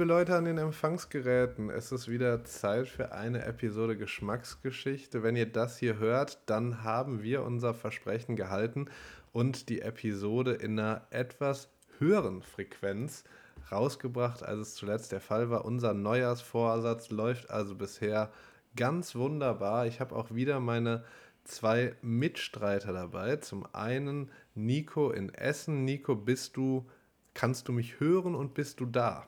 Liebe 0.00 0.14
Leute 0.14 0.34
an 0.34 0.46
den 0.46 0.56
Empfangsgeräten, 0.56 1.68
es 1.68 1.92
ist 1.92 2.08
wieder 2.08 2.42
Zeit 2.44 2.88
für 2.88 3.12
eine 3.12 3.44
Episode 3.44 3.98
Geschmacksgeschichte. 3.98 5.22
Wenn 5.22 5.36
ihr 5.36 5.44
das 5.44 5.76
hier 5.76 5.98
hört, 5.98 6.38
dann 6.46 6.82
haben 6.82 7.22
wir 7.22 7.42
unser 7.42 7.74
Versprechen 7.74 8.34
gehalten 8.34 8.86
und 9.32 9.68
die 9.68 9.82
Episode 9.82 10.52
in 10.52 10.78
einer 10.78 11.06
etwas 11.10 11.68
höheren 11.98 12.40
Frequenz 12.40 13.24
rausgebracht, 13.70 14.42
als 14.42 14.60
es 14.60 14.74
zuletzt 14.74 15.12
der 15.12 15.20
Fall 15.20 15.50
war. 15.50 15.66
Unser 15.66 15.92
Neujahrsvorsatz 15.92 17.10
läuft 17.10 17.50
also 17.50 17.74
bisher 17.74 18.32
ganz 18.76 19.14
wunderbar. 19.14 19.86
Ich 19.86 20.00
habe 20.00 20.16
auch 20.16 20.34
wieder 20.34 20.60
meine 20.60 21.04
zwei 21.44 21.94
Mitstreiter 22.00 22.94
dabei. 22.94 23.36
Zum 23.36 23.66
einen 23.74 24.30
Nico 24.54 25.10
in 25.10 25.28
Essen. 25.34 25.84
Nico, 25.84 26.14
bist 26.14 26.56
du, 26.56 26.88
kannst 27.34 27.68
du 27.68 27.72
mich 27.72 28.00
hören 28.00 28.34
und 28.34 28.54
bist 28.54 28.80
du 28.80 28.86
da? 28.86 29.26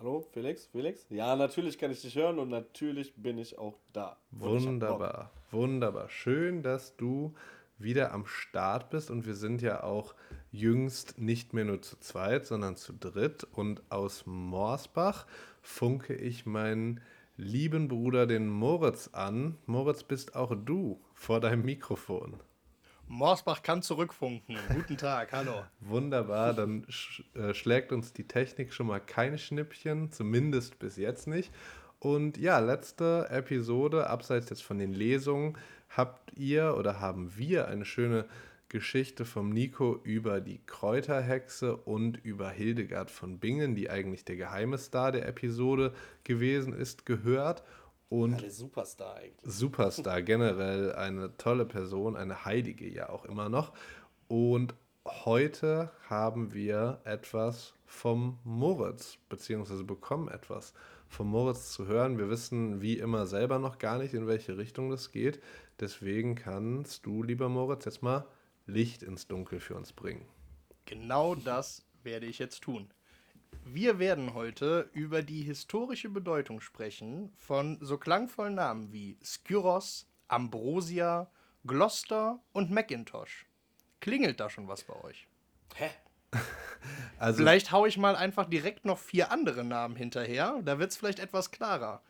Hallo, 0.00 0.20
Felix? 0.20 0.66
Felix? 0.66 1.06
Ja, 1.10 1.34
natürlich 1.34 1.76
kann 1.76 1.90
ich 1.90 2.00
dich 2.02 2.14
hören 2.14 2.38
und 2.38 2.50
natürlich 2.50 3.12
bin 3.16 3.36
ich 3.36 3.58
auch 3.58 3.80
da. 3.92 4.16
Wunderbar, 4.30 5.32
wunderbar. 5.50 6.08
Schön, 6.08 6.62
dass 6.62 6.96
du 6.96 7.34
wieder 7.78 8.12
am 8.12 8.24
Start 8.24 8.90
bist 8.90 9.10
und 9.10 9.26
wir 9.26 9.34
sind 9.34 9.60
ja 9.60 9.82
auch 9.82 10.14
jüngst 10.52 11.18
nicht 11.18 11.52
mehr 11.52 11.64
nur 11.64 11.82
zu 11.82 11.98
zweit, 11.98 12.46
sondern 12.46 12.76
zu 12.76 12.92
dritt 12.92 13.42
und 13.50 13.82
aus 13.90 14.24
Morsbach 14.24 15.26
funke 15.62 16.14
ich 16.14 16.46
meinen 16.46 17.00
lieben 17.36 17.88
Bruder, 17.88 18.28
den 18.28 18.48
Moritz, 18.48 19.10
an. 19.12 19.58
Moritz, 19.66 20.04
bist 20.04 20.36
auch 20.36 20.54
du 20.54 21.00
vor 21.12 21.40
deinem 21.40 21.64
Mikrofon. 21.64 22.36
Morsbach 23.08 23.62
kann 23.62 23.82
zurückfunken. 23.82 24.58
Guten 24.74 24.98
Tag, 24.98 25.32
hallo. 25.32 25.64
Wunderbar, 25.80 26.52
dann 26.52 26.84
sch 26.88 27.22
äh, 27.34 27.54
schlägt 27.54 27.90
uns 27.90 28.12
die 28.12 28.28
Technik 28.28 28.72
schon 28.72 28.86
mal 28.86 29.00
keine 29.00 29.38
Schnippchen, 29.38 30.12
zumindest 30.12 30.78
bis 30.78 30.96
jetzt 30.96 31.26
nicht. 31.26 31.50
Und 31.98 32.36
ja, 32.36 32.58
letzte 32.58 33.26
Episode, 33.30 34.08
abseits 34.08 34.50
jetzt 34.50 34.62
von 34.62 34.78
den 34.78 34.92
Lesungen, 34.92 35.56
habt 35.88 36.38
ihr 36.38 36.76
oder 36.76 37.00
haben 37.00 37.36
wir 37.36 37.68
eine 37.68 37.86
schöne 37.86 38.26
Geschichte 38.68 39.24
vom 39.24 39.48
Nico 39.48 39.98
über 40.04 40.42
die 40.42 40.60
Kräuterhexe 40.66 41.76
und 41.76 42.18
über 42.22 42.50
Hildegard 42.50 43.10
von 43.10 43.38
Bingen, 43.38 43.74
die 43.74 43.88
eigentlich 43.88 44.26
der 44.26 44.36
geheime 44.36 44.76
Star 44.76 45.10
der 45.12 45.26
Episode 45.26 45.94
gewesen 46.24 46.74
ist, 46.74 47.06
gehört. 47.06 47.62
Und 48.08 48.40
ja, 48.40 48.50
Superstar 48.50 49.16
eigentlich. 49.16 49.52
Superstar, 49.52 50.22
generell 50.22 50.92
eine 50.94 51.36
tolle 51.36 51.66
Person, 51.66 52.16
eine 52.16 52.44
Heilige 52.44 52.88
ja 52.88 53.10
auch 53.10 53.24
immer 53.24 53.48
noch. 53.48 53.72
Und 54.28 54.74
heute 55.06 55.90
haben 56.08 56.54
wir 56.54 57.00
etwas 57.04 57.74
vom 57.84 58.38
Moritz, 58.44 59.18
beziehungsweise 59.28 59.84
bekommen 59.84 60.28
etwas 60.28 60.72
vom 61.08 61.28
Moritz 61.28 61.72
zu 61.72 61.86
hören. 61.86 62.18
Wir 62.18 62.28
wissen 62.30 62.80
wie 62.80 62.98
immer 62.98 63.26
selber 63.26 63.58
noch 63.58 63.78
gar 63.78 63.98
nicht, 63.98 64.14
in 64.14 64.26
welche 64.26 64.58
Richtung 64.58 64.90
das 64.90 65.10
geht. 65.10 65.40
Deswegen 65.80 66.34
kannst 66.34 67.06
du, 67.06 67.22
lieber 67.22 67.48
Moritz, 67.48 67.84
jetzt 67.84 68.02
mal 68.02 68.26
Licht 68.66 69.02
ins 69.02 69.26
Dunkel 69.26 69.60
für 69.60 69.74
uns 69.74 69.92
bringen. 69.92 70.26
Genau 70.84 71.34
das 71.34 71.86
werde 72.02 72.26
ich 72.26 72.38
jetzt 72.38 72.62
tun. 72.62 72.90
Wir 73.64 73.98
werden 73.98 74.34
heute 74.34 74.88
über 74.92 75.22
die 75.22 75.42
historische 75.42 76.08
Bedeutung 76.08 76.60
sprechen 76.60 77.32
von 77.36 77.78
so 77.80 77.98
klangvollen 77.98 78.54
Namen 78.54 78.92
wie 78.92 79.18
Skyros, 79.22 80.06
Ambrosia, 80.28 81.30
Gloucester 81.66 82.40
und 82.52 82.70
Macintosh. 82.70 83.46
Klingelt 84.00 84.40
da 84.40 84.48
schon 84.50 84.68
was 84.68 84.84
bei 84.84 84.94
euch? 85.02 85.28
Hä? 85.74 85.90
Also, 87.18 87.38
vielleicht 87.38 87.72
haue 87.72 87.88
ich 87.88 87.98
mal 87.98 88.14
einfach 88.14 88.48
direkt 88.48 88.84
noch 88.84 88.98
vier 88.98 89.32
andere 89.32 89.64
Namen 89.64 89.96
hinterher. 89.96 90.60
Da 90.64 90.78
wird 90.78 90.92
es 90.92 90.96
vielleicht 90.96 91.18
etwas 91.18 91.50
klarer. 91.50 92.00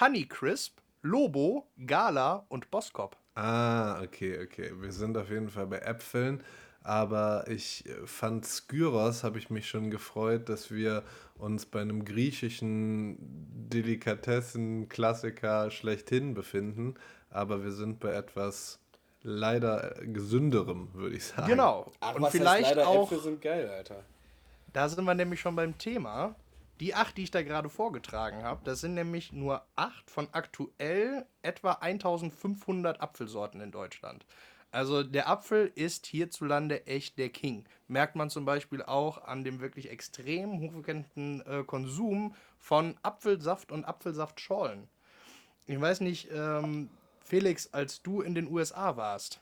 Honeycrisp, 0.00 0.80
Lobo, 1.02 1.68
Gala 1.86 2.44
und 2.48 2.68
Boskop. 2.72 3.16
Ah, 3.36 4.02
okay, 4.02 4.42
okay. 4.42 4.72
Wir 4.74 4.90
sind 4.90 5.16
auf 5.16 5.30
jeden 5.30 5.50
Fall 5.50 5.68
bei 5.68 5.78
Äpfeln. 5.78 6.42
Aber 6.86 7.44
ich 7.48 7.84
äh, 7.86 8.06
fand 8.06 8.46
Skyros, 8.46 9.24
habe 9.24 9.40
ich 9.40 9.50
mich 9.50 9.68
schon 9.68 9.90
gefreut, 9.90 10.48
dass 10.48 10.70
wir 10.70 11.02
uns 11.36 11.66
bei 11.66 11.80
einem 11.80 12.04
griechischen 12.04 13.16
Delikatessen-Klassiker 13.68 15.72
schlechthin 15.72 16.34
befinden. 16.34 16.94
Aber 17.28 17.64
wir 17.64 17.72
sind 17.72 17.98
bei 17.98 18.12
etwas 18.12 18.78
leider 19.24 20.00
äh, 20.00 20.06
gesünderem, 20.06 20.94
würde 20.94 21.16
ich 21.16 21.24
sagen. 21.24 21.48
Genau. 21.48 21.90
Ach, 21.98 22.14
und 22.14 22.22
was 22.22 22.30
vielleicht 22.30 22.66
heißt 22.66 22.76
leider, 22.76 22.88
auch. 22.88 23.10
Äpfel 23.10 23.24
sind 23.24 23.42
geil, 23.42 23.68
Alter. 23.68 24.04
Da 24.72 24.88
sind 24.88 25.04
wir 25.04 25.14
nämlich 25.14 25.40
schon 25.40 25.56
beim 25.56 25.76
Thema. 25.78 26.36
Die 26.78 26.94
acht, 26.94 27.16
die 27.16 27.24
ich 27.24 27.32
da 27.32 27.42
gerade 27.42 27.68
vorgetragen 27.68 28.44
habe, 28.44 28.60
das 28.62 28.80
sind 28.80 28.94
nämlich 28.94 29.32
nur 29.32 29.66
acht 29.74 30.08
von 30.08 30.28
aktuell 30.30 31.26
etwa 31.42 31.72
1500 31.72 33.00
Apfelsorten 33.00 33.60
in 33.60 33.72
Deutschland. 33.72 34.24
Also 34.70 35.02
der 35.02 35.28
Apfel 35.28 35.72
ist 35.74 36.06
hierzulande 36.06 36.86
echt 36.86 37.18
der 37.18 37.30
King. 37.30 37.64
Merkt 37.88 38.16
man 38.16 38.30
zum 38.30 38.44
Beispiel 38.44 38.82
auch 38.82 39.24
an 39.24 39.44
dem 39.44 39.60
wirklich 39.60 39.90
extrem 39.90 40.60
hochfrequenten 40.60 41.42
äh, 41.46 41.64
Konsum 41.64 42.34
von 42.58 42.96
Apfelsaft 43.02 43.72
und 43.72 43.84
Apfelsaftschorlen. 43.84 44.88
Ich 45.66 45.80
weiß 45.80 46.00
nicht, 46.00 46.28
ähm, 46.32 46.90
Felix, 47.24 47.72
als 47.72 48.02
du 48.02 48.20
in 48.20 48.34
den 48.34 48.48
USA 48.48 48.96
warst, 48.96 49.40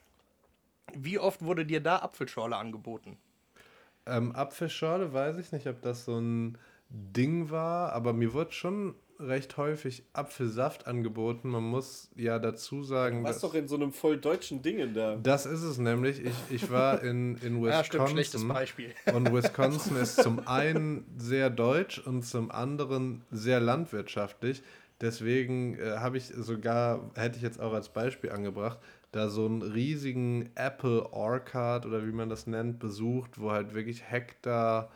wie 0.95 1.19
oft 1.19 1.43
wurde 1.43 1.67
dir 1.67 1.81
da 1.81 1.99
Apfelschorle 1.99 2.57
angeboten? 2.57 3.19
Ähm, 4.07 4.35
Apfelschorle 4.35 5.13
weiß 5.13 5.39
ich 5.39 5.53
nicht, 5.53 5.67
ob 5.67 5.83
das 5.83 6.05
so 6.05 6.19
ein 6.19 6.59
Ding 6.89 7.51
war, 7.51 7.93
aber 7.93 8.13
mir 8.13 8.35
wird 8.35 8.55
schon 8.55 8.95
recht 9.27 9.57
häufig 9.57 10.05
Apfelsaft 10.13 10.87
angeboten. 10.87 11.49
Man 11.49 11.65
muss 11.65 12.11
ja 12.17 12.39
dazu 12.39 12.83
sagen. 12.83 13.19
Du 13.19 13.25
warst 13.25 13.43
doch 13.43 13.55
in 13.55 13.69
so 13.69 13.77
einem 13.77 13.93
voll 13.93 14.19
deutschen 14.19 14.63
Ding 14.63 14.95
da. 14.95 15.17
Das 15.17 15.47
ist 15.47 15.63
es 15.63 15.79
nämlich. 15.79 16.25
Ich, 16.25 16.35
ich 16.51 16.71
war 16.71 17.03
in, 17.03 17.37
in 17.37 17.63
Wisconsin. 17.63 17.65
Ja, 17.75 17.83
stimmt, 17.85 18.09
schlechtes 18.11 18.47
Beispiel. 18.47 18.91
Und 19.15 19.33
Wisconsin 19.33 19.97
ist 19.97 20.23
zum 20.23 20.47
einen 20.47 21.05
sehr 21.17 21.51
deutsch 21.51 21.99
und 21.99 22.23
zum 22.23 22.51
anderen 22.51 23.23
sehr 23.31 23.59
landwirtschaftlich. 23.59 24.63
Deswegen 25.01 25.79
äh, 25.79 25.97
habe 25.99 26.19
ich 26.19 26.27
sogar, 26.27 27.11
hätte 27.17 27.37
ich 27.37 27.43
jetzt 27.43 27.61
auch 27.61 27.73
als 27.73 27.89
Beispiel 27.89 28.31
angebracht, 28.31 28.79
da 29.13 29.29
so 29.29 29.47
einen 29.47 29.63
riesigen 29.63 30.51
Apple 30.55 31.13
Orchard 31.13 31.87
oder 31.87 32.07
wie 32.07 32.13
man 32.13 32.29
das 32.29 32.47
nennt, 32.47 32.79
besucht, 32.79 33.41
wo 33.41 33.51
halt 33.51 33.75
wirklich 33.75 34.09
Hektar 34.11 34.91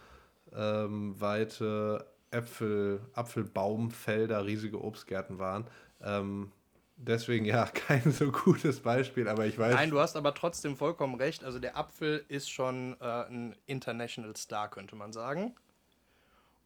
ähm, 0.54 1.14
weite 1.18 2.06
Äpfel, 2.30 3.00
Apfelbaumfelder, 3.14 4.44
riesige 4.44 4.82
Obstgärten 4.82 5.38
waren. 5.38 5.66
Ähm, 6.02 6.52
deswegen 6.96 7.44
ja, 7.44 7.66
kein 7.74 8.12
so 8.12 8.30
gutes 8.30 8.80
Beispiel, 8.80 9.28
aber 9.28 9.46
ich 9.46 9.58
weiß. 9.58 9.74
Nein, 9.74 9.90
du 9.90 9.98
hast 10.00 10.16
aber 10.16 10.34
trotzdem 10.34 10.76
vollkommen 10.76 11.14
recht. 11.14 11.44
Also 11.44 11.58
der 11.58 11.76
Apfel 11.76 12.24
ist 12.28 12.50
schon 12.50 12.96
äh, 13.00 13.04
ein 13.04 13.56
International 13.66 14.36
Star, 14.36 14.70
könnte 14.70 14.96
man 14.96 15.12
sagen. 15.12 15.54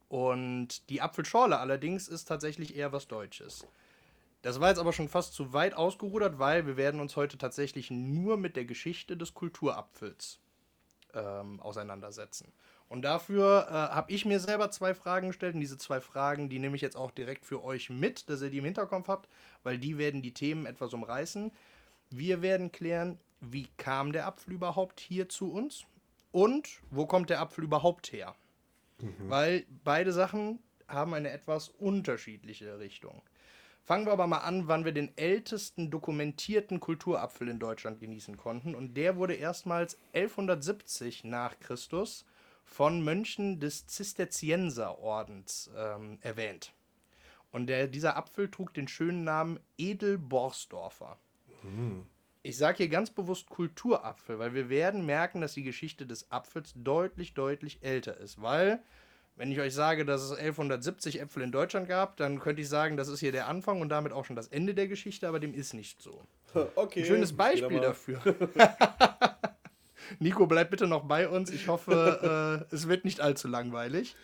Und 0.09 0.89
die 0.89 1.01
Apfelschorle 1.01 1.57
allerdings 1.57 2.07
ist 2.07 2.25
tatsächlich 2.25 2.75
eher 2.75 2.91
was 2.91 3.07
Deutsches. 3.07 3.65
Das 4.43 4.59
war 4.59 4.69
jetzt 4.69 4.77
aber 4.77 4.93
schon 4.93 5.07
fast 5.07 5.33
zu 5.33 5.53
weit 5.53 5.73
ausgerudert, 5.73 6.37
weil 6.37 6.67
wir 6.67 6.77
werden 6.77 6.99
uns 6.99 7.15
heute 7.15 7.37
tatsächlich 7.37 7.89
nur 7.89 8.37
mit 8.37 8.57
der 8.57 8.65
Geschichte 8.65 9.15
des 9.15 9.33
Kulturapfels 9.33 10.39
ähm, 11.13 11.59
auseinandersetzen. 11.61 12.51
Und 12.89 13.01
dafür 13.03 13.67
äh, 13.69 13.73
habe 13.73 14.11
ich 14.11 14.25
mir 14.25 14.39
selber 14.39 14.69
zwei 14.69 14.93
Fragen 14.93 15.27
gestellt. 15.27 15.55
Und 15.55 15.61
diese 15.61 15.77
zwei 15.77 15.99
Fragen, 15.99 16.49
die 16.49 16.59
nehme 16.59 16.75
ich 16.75 16.81
jetzt 16.81 16.95
auch 16.95 17.11
direkt 17.11 17.45
für 17.45 17.63
euch 17.63 17.89
mit, 17.89 18.29
dass 18.29 18.41
ihr 18.41 18.49
die 18.49 18.59
im 18.59 18.65
Hinterkopf 18.65 19.07
habt, 19.07 19.29
weil 19.63 19.77
die 19.77 19.97
werden 19.97 20.21
die 20.21 20.33
Themen 20.33 20.65
etwas 20.65 20.93
umreißen. 20.93 21.51
Wir 22.09 22.41
werden 22.41 22.71
klären, 22.71 23.17
wie 23.41 23.67
kam 23.77 24.11
der 24.11 24.27
Apfel 24.27 24.53
überhaupt 24.53 24.99
hier 24.99 25.27
zu 25.27 25.51
uns 25.51 25.85
und 26.31 26.81
wo 26.91 27.05
kommt 27.05 27.29
der 27.29 27.41
Apfel 27.41 27.63
überhaupt 27.63 28.11
her? 28.11 28.35
Mhm. 28.99 29.29
Weil 29.29 29.65
beide 29.83 30.13
Sachen 30.13 30.59
haben 30.87 31.13
eine 31.13 31.31
etwas 31.31 31.69
unterschiedliche 31.69 32.79
Richtung. 32.79 33.21
Fangen 33.83 34.05
wir 34.05 34.13
aber 34.13 34.27
mal 34.27 34.37
an, 34.37 34.69
wann 34.69 34.85
wir 34.85 34.93
den 34.93 35.11
ältesten 35.17 35.91
dokumentierten 35.91 36.79
Kulturapfel 36.79 37.49
in 37.49 37.59
Deutschland 37.59 37.99
genießen 37.99 38.37
konnten. 38.37 38.75
Und 38.75 38.95
der 38.95 39.17
wurde 39.17 39.33
erstmals 39.33 39.97
1170 40.13 41.25
nach 41.25 41.59
Christus 41.59 42.25
von 42.63 43.03
Mönchen 43.03 43.59
des 43.59 43.87
Zisterzienserordens 43.87 45.69
ähm, 45.77 46.17
erwähnt. 46.21 46.73
Und 47.51 47.67
der, 47.67 47.87
dieser 47.87 48.17
Apfel 48.17 48.49
trug 48.49 48.73
den 48.73 48.87
schönen 48.87 49.23
Namen 49.23 49.59
Edelborsdorfer. 49.77 51.17
Mhm. 51.61 52.05
Ich 52.41 52.57
sage 52.57 52.77
hier 52.77 52.89
ganz 52.89 53.09
bewusst 53.09 53.49
Kulturapfel, 53.49 54.37
weil 54.39 54.53
wir 54.53 54.69
werden 54.69 55.05
merken, 55.05 55.39
dass 55.39 55.53
die 55.53 55.63
Geschichte 55.63 56.05
des 56.05 56.29
Apfels 56.31 56.73
deutlich, 56.75 57.35
deutlich 57.35 57.77
älter 57.83 58.17
ist. 58.17 58.41
Weil, 58.41 58.81
wenn 59.35 59.51
ich 59.51 59.59
euch 59.59 59.73
sage, 59.73 60.03
dass 60.03 60.21
es 60.23 60.31
1170 60.31 61.21
Äpfel 61.21 61.43
in 61.43 61.51
Deutschland 61.51 61.87
gab, 61.87 62.17
dann 62.17 62.39
könnte 62.39 62.61
ich 62.63 62.69
sagen, 62.69 62.97
das 62.97 63.07
ist 63.07 63.21
hier 63.21 63.31
der 63.31 63.47
Anfang 63.47 63.79
und 63.79 63.89
damit 63.89 64.11
auch 64.11 64.25
schon 64.25 64.35
das 64.35 64.47
Ende 64.47 64.73
der 64.73 64.87
Geschichte, 64.87 65.27
aber 65.27 65.39
dem 65.39 65.53
ist 65.53 65.73
nicht 65.73 66.01
so. 66.01 66.25
Okay. 66.75 67.01
Ein 67.01 67.05
schönes 67.05 67.33
Beispiel 67.33 67.79
dafür. 67.79 68.21
Nico, 70.19 70.47
bleib 70.47 70.71
bitte 70.71 70.87
noch 70.87 71.03
bei 71.03 71.27
uns. 71.27 71.51
Ich 71.51 71.67
hoffe, 71.67 72.65
äh, 72.71 72.75
es 72.75 72.87
wird 72.87 73.05
nicht 73.05 73.21
allzu 73.21 73.47
langweilig. 73.47 74.15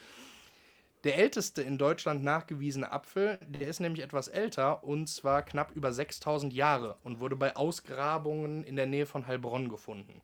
Der 1.05 1.17
älteste 1.17 1.61
in 1.61 1.77
Deutschland 1.77 2.23
nachgewiesene 2.23 2.91
Apfel, 2.91 3.39
der 3.47 3.69
ist 3.69 3.79
nämlich 3.79 4.03
etwas 4.03 4.27
älter 4.27 4.83
und 4.83 5.07
zwar 5.07 5.43
knapp 5.43 5.71
über 5.73 5.93
6000 5.93 6.53
Jahre 6.53 6.97
und 7.03 7.21
wurde 7.21 7.37
bei 7.37 7.55
Ausgrabungen 7.55 8.65
in 8.65 8.75
der 8.75 8.85
Nähe 8.85 9.05
von 9.05 9.25
Heilbronn 9.25 9.69
gefunden. 9.69 10.21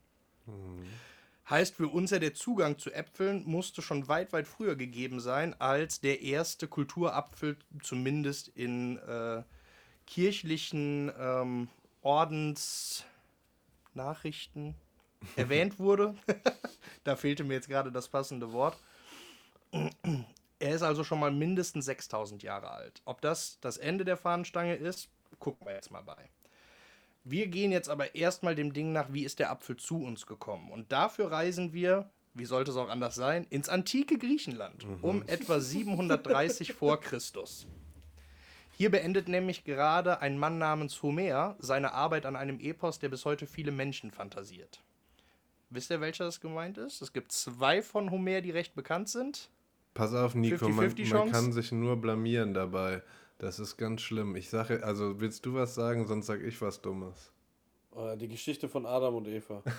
Heißt 1.49 1.75
für 1.75 1.87
uns 1.87 2.11
ja, 2.11 2.19
der 2.19 2.33
Zugang 2.33 2.77
zu 2.77 2.91
Äpfeln 2.91 3.43
musste 3.45 3.81
schon 3.81 4.09
weit, 4.09 4.33
weit 4.33 4.47
früher 4.47 4.75
gegeben 4.75 5.21
sein, 5.21 5.55
als 5.61 6.01
der 6.01 6.21
erste 6.21 6.67
Kulturapfel 6.67 7.55
zumindest 7.81 8.49
in 8.49 8.97
äh, 8.97 9.43
kirchlichen 10.07 11.09
ähm, 11.17 11.69
Ordensnachrichten 12.01 14.75
erwähnt 15.35 15.79
wurde. 15.79 16.15
da 17.03 17.15
fehlte 17.15 17.43
mir 17.43 17.55
jetzt 17.55 17.69
gerade 17.69 17.91
das 17.91 18.07
passende 18.07 18.51
Wort. 18.51 18.77
Er 20.59 20.75
ist 20.75 20.83
also 20.83 21.03
schon 21.03 21.19
mal 21.19 21.31
mindestens 21.31 21.85
6000 21.85 22.43
Jahre 22.43 22.71
alt. 22.71 23.01
Ob 23.05 23.21
das 23.21 23.59
das 23.61 23.77
Ende 23.77 24.05
der 24.05 24.17
Fahnenstange 24.17 24.75
ist, 24.75 25.09
gucken 25.39 25.67
wir 25.67 25.73
jetzt 25.73 25.91
mal 25.91 26.03
bei. 26.03 26.29
Wir 27.23 27.47
gehen 27.47 27.71
jetzt 27.71 27.89
aber 27.89 28.13
erstmal 28.15 28.55
dem 28.55 28.71
Ding 28.71 28.91
nach, 28.91 29.11
wie 29.11 29.25
ist 29.25 29.39
der 29.39 29.49
Apfel 29.49 29.77
zu 29.77 30.03
uns 30.03 30.27
gekommen. 30.27 30.71
Und 30.71 30.91
dafür 30.91 31.31
reisen 31.31 31.73
wir, 31.73 32.09
wie 32.35 32.45
sollte 32.45 32.71
es 32.71 32.77
auch 32.77 32.89
anders 32.89 33.15
sein, 33.15 33.47
ins 33.49 33.67
antike 33.67 34.17
Griechenland 34.17 34.85
um 35.01 35.23
etwa 35.27 35.59
730 35.59 36.73
vor 36.73 36.99
Christus. 36.99 37.65
Hier 38.77 38.91
beendet 38.91 39.27
nämlich 39.29 39.63
gerade 39.63 40.21
ein 40.21 40.37
Mann 40.37 40.57
namens 40.57 41.01
Homer 41.01 41.55
seine 41.59 41.93
Arbeit 41.93 42.25
an 42.25 42.35
einem 42.35 42.59
Epos, 42.59 42.99
der 42.99 43.09
bis 43.09 43.23
heute 43.23 43.47
viele 43.47 43.71
Menschen 43.71 44.11
fantasiert. 44.11 44.83
Wisst 45.75 45.89
ihr, 45.91 45.99
welcher 46.01 46.23
das 46.25 46.39
gemeint 46.39 46.77
ist? 46.77 47.01
Es 47.01 47.11
gibt 47.13 47.31
zwei 47.31 47.81
von 47.81 48.09
Homer, 48.11 48.41
die 48.41 48.51
recht 48.51 48.75
bekannt 48.75 49.09
sind. 49.09 49.49
Pass 49.93 50.13
auf, 50.13 50.33
Nico, 50.35 50.69
man, 50.69 50.87
50-50 50.89 50.97
man 50.99 51.05
Chance? 51.09 51.31
kann 51.33 51.51
sich 51.53 51.71
nur 51.71 51.97
blamieren 51.97 52.53
dabei. 52.53 53.01
Das 53.37 53.59
ist 53.59 53.75
ganz 53.77 54.01
schlimm. 54.01 54.35
Ich 54.35 54.49
sage, 54.49 54.83
also 54.83 55.19
willst 55.19 55.45
du 55.45 55.53
was 55.53 55.75
sagen, 55.75 56.07
sonst 56.07 56.27
sag 56.27 56.41
ich 56.41 56.61
was 56.61 56.81
Dummes. 56.81 57.31
Äh, 57.95 58.15
Die 58.17 58.27
Geschichte 58.29 58.69
von 58.69 58.85
Adam 58.85 59.15
und 59.15 59.27
Eva. 59.27 59.61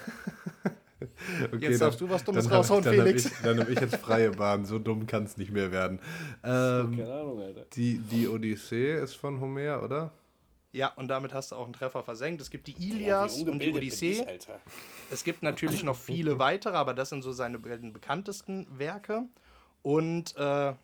Okay, 1.53 1.69
Jetzt 1.71 1.83
darfst 1.83 2.01
du 2.01 2.09
was 2.09 2.25
Dummes 2.25 2.47
hab- 2.47 2.55
raushauen, 2.59 2.83
dann 2.83 2.97
hab 2.99 3.05
Felix. 3.07 3.27
Ich, 3.27 3.33
dann 3.43 3.61
habe 3.61 3.71
ich 3.71 3.79
jetzt 3.79 3.97
freie 3.97 4.31
Bahn. 4.31 4.65
So 4.65 4.79
dumm 4.79 5.07
kann 5.07 5.25
es 5.25 5.37
nicht 5.37 5.51
mehr 5.53 5.71
werden. 5.71 5.99
Ähm, 6.43 6.97
Keine 6.97 7.13
Ahnung, 7.13 7.41
Alter. 7.41 7.67
die, 7.75 7.99
die 7.99 8.27
Odyssee 8.27 8.95
ist 9.03 9.15
von 9.15 9.39
Homer, 9.41 9.83
oder? 9.83 10.13
Ja, 10.77 10.89
und 10.89 11.09
damit 11.09 11.33
hast 11.33 11.53
du 11.53 11.57
auch 11.57 11.65
einen 11.65 11.73
Treffer 11.73 12.03
versenkt. 12.03 12.43
Es 12.43 12.51
gibt 12.51 12.67
die 12.67 12.73
Ja, 12.73 12.95
Ilias 13.25 13.39
wie 13.39 13.49
und 13.49 13.61
die 13.61 13.73
Odyssee. 13.73 14.27
Alter. 14.27 14.61
Es 15.11 15.25
gibt 15.25 15.43
natürlich 15.43 15.83
noch 15.83 15.97
viele 15.97 16.39
weitere, 16.39 16.77
aber 16.77 16.93
das 16.93 17.09
sind 17.09 17.23
so 17.23 17.33
seine 17.33 17.59
bekanntesten 17.59 18.67
Werke. 18.79 19.23
Und 19.81 20.37
äh, 20.37 20.75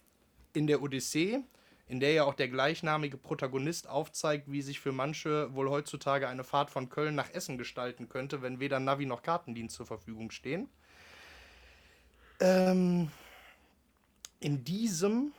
in 0.55 0.67
der 0.67 0.81
Odyssee, 0.81 1.41
in 1.89 2.01
der 2.01 2.15
ja 2.15 2.25
auch 2.25 2.33
der 2.33 2.49
gleichnamige 2.49 3.19
Protagonist 3.19 3.87
aufzeigt, 3.87 4.51
wie 4.51 4.63
sich 4.63 4.81
für 4.81 4.93
manche 4.93 5.55
wohl 5.55 5.69
heutzutage 5.69 6.27
eine 6.27 6.43
Fahrt 6.43 6.71
von 6.71 6.89
Köln 6.89 7.15
nach 7.15 7.29
Essen 7.35 7.59
gestalten 7.59 8.09
könnte, 8.09 8.41
wenn 8.41 8.61
weder 8.61 8.81
Navi 8.81 9.05
noch 9.05 9.23
Kartendienst 9.23 9.77
zur 9.77 9.85
Verfügung 9.85 10.31
stehen. 10.31 10.71
Ähm, 12.41 13.11
in 14.41 14.65
diesem 14.65 15.35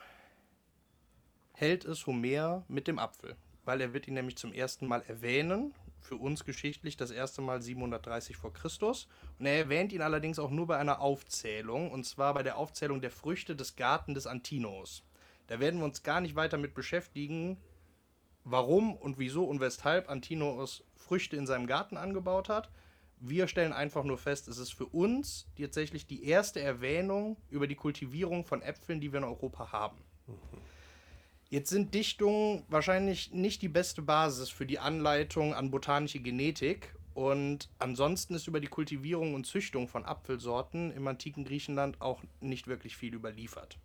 hält 1.54 1.84
es 1.84 2.06
Homer 2.06 2.64
mit 2.68 2.86
dem 2.86 3.00
Apfel, 3.00 3.36
weil 3.64 3.80
er 3.80 3.92
wird 3.92 4.08
ihn 4.08 4.14
nämlich 4.14 4.36
zum 4.36 4.52
ersten 4.52 4.86
Mal 4.86 5.02
erwähnen, 5.06 5.74
für 6.00 6.16
uns 6.16 6.44
geschichtlich 6.44 6.96
das 6.96 7.10
erste 7.10 7.40
Mal 7.40 7.62
730 7.62 8.36
vor 8.36 8.52
Christus. 8.52 9.08
Und 9.38 9.46
er 9.46 9.56
erwähnt 9.56 9.92
ihn 9.92 10.02
allerdings 10.02 10.38
auch 10.38 10.50
nur 10.50 10.66
bei 10.66 10.76
einer 10.76 11.00
Aufzählung, 11.00 11.90
und 11.90 12.04
zwar 12.04 12.34
bei 12.34 12.42
der 12.42 12.58
Aufzählung 12.58 13.00
der 13.00 13.10
Früchte 13.10 13.56
des 13.56 13.76
Garten 13.76 14.14
des 14.14 14.26
Antinos. 14.26 15.02
Da 15.46 15.60
werden 15.60 15.80
wir 15.80 15.84
uns 15.84 16.02
gar 16.02 16.20
nicht 16.20 16.36
weiter 16.36 16.58
mit 16.58 16.74
beschäftigen, 16.74 17.58
warum 18.44 18.94
und 18.96 19.18
wieso 19.18 19.44
und 19.44 19.60
weshalb 19.60 20.10
Antinos 20.10 20.84
Früchte 20.94 21.36
in 21.36 21.46
seinem 21.46 21.66
Garten 21.66 21.96
angebaut 21.96 22.48
hat. 22.48 22.70
Wir 23.18 23.48
stellen 23.48 23.72
einfach 23.72 24.04
nur 24.04 24.18
fest, 24.18 24.48
es 24.48 24.58
ist 24.58 24.74
für 24.74 24.86
uns 24.86 25.46
tatsächlich 25.58 26.06
die 26.06 26.24
erste 26.24 26.60
Erwähnung 26.60 27.38
über 27.48 27.66
die 27.66 27.76
Kultivierung 27.76 28.44
von 28.44 28.60
Äpfeln, 28.60 29.00
die 29.00 29.12
wir 29.12 29.18
in 29.18 29.24
Europa 29.24 29.72
haben. 29.72 29.98
Jetzt 31.50 31.70
sind 31.70 31.94
Dichtungen 31.94 32.64
wahrscheinlich 32.68 33.32
nicht 33.32 33.62
die 33.62 33.68
beste 33.68 34.02
Basis 34.02 34.50
für 34.50 34.66
die 34.66 34.78
Anleitung 34.78 35.54
an 35.54 35.70
botanische 35.70 36.20
Genetik. 36.20 36.94
Und 37.14 37.68
ansonsten 37.78 38.34
ist 38.34 38.48
über 38.48 38.58
die 38.58 38.66
Kultivierung 38.66 39.34
und 39.34 39.46
Züchtung 39.46 39.86
von 39.86 40.04
Apfelsorten 40.04 40.90
im 40.90 41.06
antiken 41.06 41.44
Griechenland 41.44 42.00
auch 42.00 42.22
nicht 42.40 42.66
wirklich 42.66 42.96
viel 42.96 43.14
überliefert. 43.14 43.78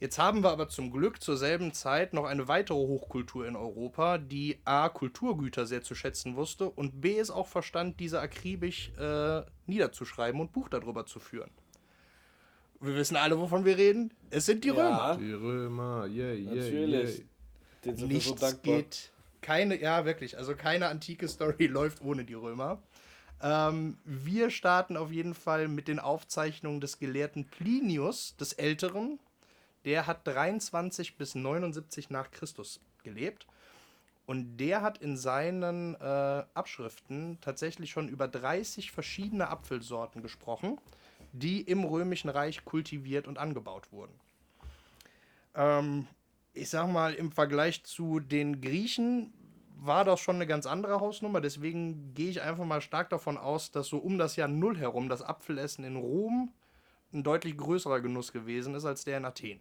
Jetzt 0.00 0.18
haben 0.18 0.44
wir 0.44 0.50
aber 0.50 0.68
zum 0.68 0.92
Glück 0.92 1.20
zur 1.20 1.36
selben 1.36 1.72
Zeit 1.72 2.12
noch 2.12 2.24
eine 2.24 2.46
weitere 2.46 2.76
Hochkultur 2.76 3.46
in 3.46 3.56
Europa, 3.56 4.18
die 4.18 4.58
A. 4.64 4.88
Kulturgüter 4.88 5.66
sehr 5.66 5.82
zu 5.82 5.96
schätzen 5.96 6.36
wusste 6.36 6.70
und 6.70 7.00
B. 7.00 7.18
es 7.18 7.32
auch 7.32 7.48
verstand, 7.48 7.98
diese 7.98 8.20
akribisch 8.20 8.92
äh, 8.96 9.42
niederzuschreiben 9.66 10.40
und 10.40 10.52
Buch 10.52 10.68
darüber 10.68 11.04
zu 11.06 11.18
führen. 11.18 11.50
Wir 12.80 12.94
wissen 12.94 13.16
alle, 13.16 13.38
wovon 13.38 13.64
wir 13.64 13.76
reden. 13.76 14.12
Es 14.30 14.46
sind 14.46 14.62
die 14.64 14.70
Römer. 14.70 15.12
Ja, 15.12 15.16
Die 15.16 15.32
Römer, 15.32 16.06
yeah, 16.06 16.32
yeah, 16.32 16.54
natürlich. 16.54 17.18
yeah. 17.84 17.96
So 17.96 18.06
Nichts 18.06 18.34
dankbar. 18.40 18.76
geht. 18.76 19.10
Keine, 19.40 19.80
ja, 19.80 20.04
wirklich. 20.04 20.36
Also 20.36 20.54
keine 20.54 20.88
antike 20.88 21.26
Story 21.28 21.66
läuft 21.66 22.02
ohne 22.02 22.24
die 22.24 22.34
Römer. 22.34 22.80
Ähm, 23.40 23.98
wir 24.04 24.50
starten 24.50 24.96
auf 24.96 25.10
jeden 25.12 25.34
Fall 25.34 25.68
mit 25.68 25.88
den 25.88 25.98
Aufzeichnungen 25.98 26.80
des 26.80 26.98
Gelehrten 26.98 27.46
Plinius 27.46 28.36
des 28.36 28.52
Älteren. 28.52 29.18
Der 29.84 30.06
hat 30.06 30.26
23 30.26 31.16
bis 31.16 31.34
79 31.34 32.10
nach 32.10 32.30
Christus 32.30 32.80
gelebt. 33.04 33.46
Und 34.26 34.58
der 34.58 34.82
hat 34.82 34.98
in 34.98 35.16
seinen 35.16 35.94
äh, 35.94 36.44
Abschriften 36.52 37.38
tatsächlich 37.40 37.90
schon 37.90 38.08
über 38.08 38.28
30 38.28 38.90
verschiedene 38.92 39.48
Apfelsorten 39.48 40.20
gesprochen, 40.20 40.78
die 41.32 41.60
im 41.60 41.84
Römischen 41.84 42.30
Reich 42.30 42.64
kultiviert 42.64 43.26
und 43.26 43.38
angebaut 43.38 43.92
wurden. 43.92 44.14
Ähm, 45.54 46.06
ich 46.54 46.70
sag 46.70 46.90
mal, 46.90 47.14
im 47.14 47.32
Vergleich 47.32 47.84
zu 47.84 48.20
den 48.20 48.60
Griechen 48.60 49.32
war 49.80 50.04
das 50.04 50.20
schon 50.20 50.36
eine 50.36 50.46
ganz 50.46 50.66
andere 50.66 51.00
Hausnummer. 51.00 51.40
Deswegen 51.40 52.14
gehe 52.14 52.30
ich 52.30 52.42
einfach 52.42 52.64
mal 52.64 52.80
stark 52.80 53.10
davon 53.10 53.38
aus, 53.38 53.70
dass 53.70 53.86
so 53.86 53.98
um 53.98 54.18
das 54.18 54.36
Jahr 54.36 54.48
Null 54.48 54.76
herum 54.76 55.08
das 55.08 55.22
Apfelessen 55.22 55.84
in 55.84 55.96
Rom 55.96 56.52
ein 57.12 57.22
deutlich 57.22 57.56
größerer 57.56 58.00
Genuss 58.00 58.32
gewesen 58.32 58.74
ist 58.74 58.84
als 58.84 59.04
der 59.04 59.18
in 59.18 59.24
Athen. 59.24 59.60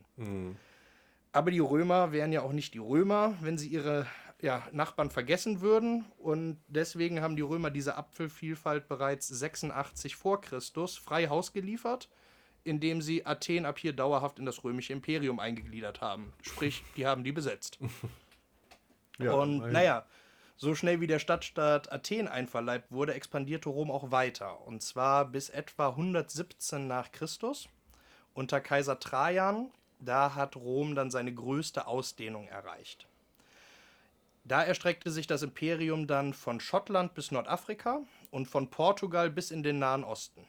Aber 1.32 1.52
die 1.52 1.60
Römer 1.60 2.12
wären 2.12 2.32
ja 2.32 2.42
auch 2.42 2.52
nicht 2.52 2.74
die 2.74 2.80
Römer, 2.80 3.36
wenn 3.42 3.58
sie 3.58 3.68
ihre 3.68 4.08
ja, 4.42 4.68
Nachbarn 4.72 5.10
vergessen 5.10 5.62
würden. 5.62 6.06
Und 6.18 6.60
deswegen 6.68 7.22
haben 7.22 7.36
die 7.36 7.42
Römer 7.42 7.72
diese 7.72 7.96
Apfelvielfalt 7.96 8.88
bereits 8.88 9.28
86 9.28 10.16
vor 10.16 10.42
Christus 10.42 10.98
frei 10.98 11.28
Haus 11.28 11.54
geliefert, 11.54 12.10
indem 12.64 13.02
sie 13.02 13.26
Athen 13.26 13.66
ab 13.66 13.80
hier 13.80 13.94
dauerhaft 13.94 14.40
in 14.40 14.46
das 14.46 14.64
römische 14.64 14.94
Imperium 14.94 15.40
eingegliedert 15.40 16.02
haben. 16.02 16.34
Sprich, 16.42 16.84
die 16.96 17.08
haben 17.08 17.24
die 17.24 17.32
besetzt. 17.32 17.80
Ja, 19.20 19.34
und 19.34 19.72
naja, 19.72 20.06
so 20.58 20.76
schnell 20.76 21.02
wie 21.02 21.08
der 21.08 21.18
Stadtstaat 21.18 21.92
Athen 21.92 22.28
einverleibt 22.28 22.92
wurde, 22.92 23.16
expandierte 23.16 23.70
Rom 23.70 23.90
auch 23.90 24.12
weiter. 24.12 24.62
Und 24.68 24.84
zwar 24.84 25.26
bis 25.26 25.50
etwa 25.50 25.90
117 25.90 26.86
nach 26.86 27.12
Christus. 27.12 27.68
Unter 28.36 28.62
Kaiser 28.62 29.00
Trajan, 29.00 29.72
da 30.00 30.36
hat 30.36 30.56
Rom 30.56 30.94
dann 30.94 31.10
seine 31.10 31.34
größte 31.34 31.88
Ausdehnung 31.88 32.48
erreicht. 32.48 33.08
Da 34.48 34.64
erstreckte 34.64 35.12
sich 35.12 35.28
das 35.28 35.44
Imperium 35.44 36.08
dann 36.08 36.34
von 36.34 36.62
Schottland 36.62 37.14
bis 37.14 37.32
Nordafrika 37.32 38.00
und 38.32 38.48
von 38.48 38.70
Portugal 38.70 39.30
bis 39.30 39.52
in 39.52 39.62
den 39.62 39.78
Nahen 39.80 40.06
Osten. 40.06 40.48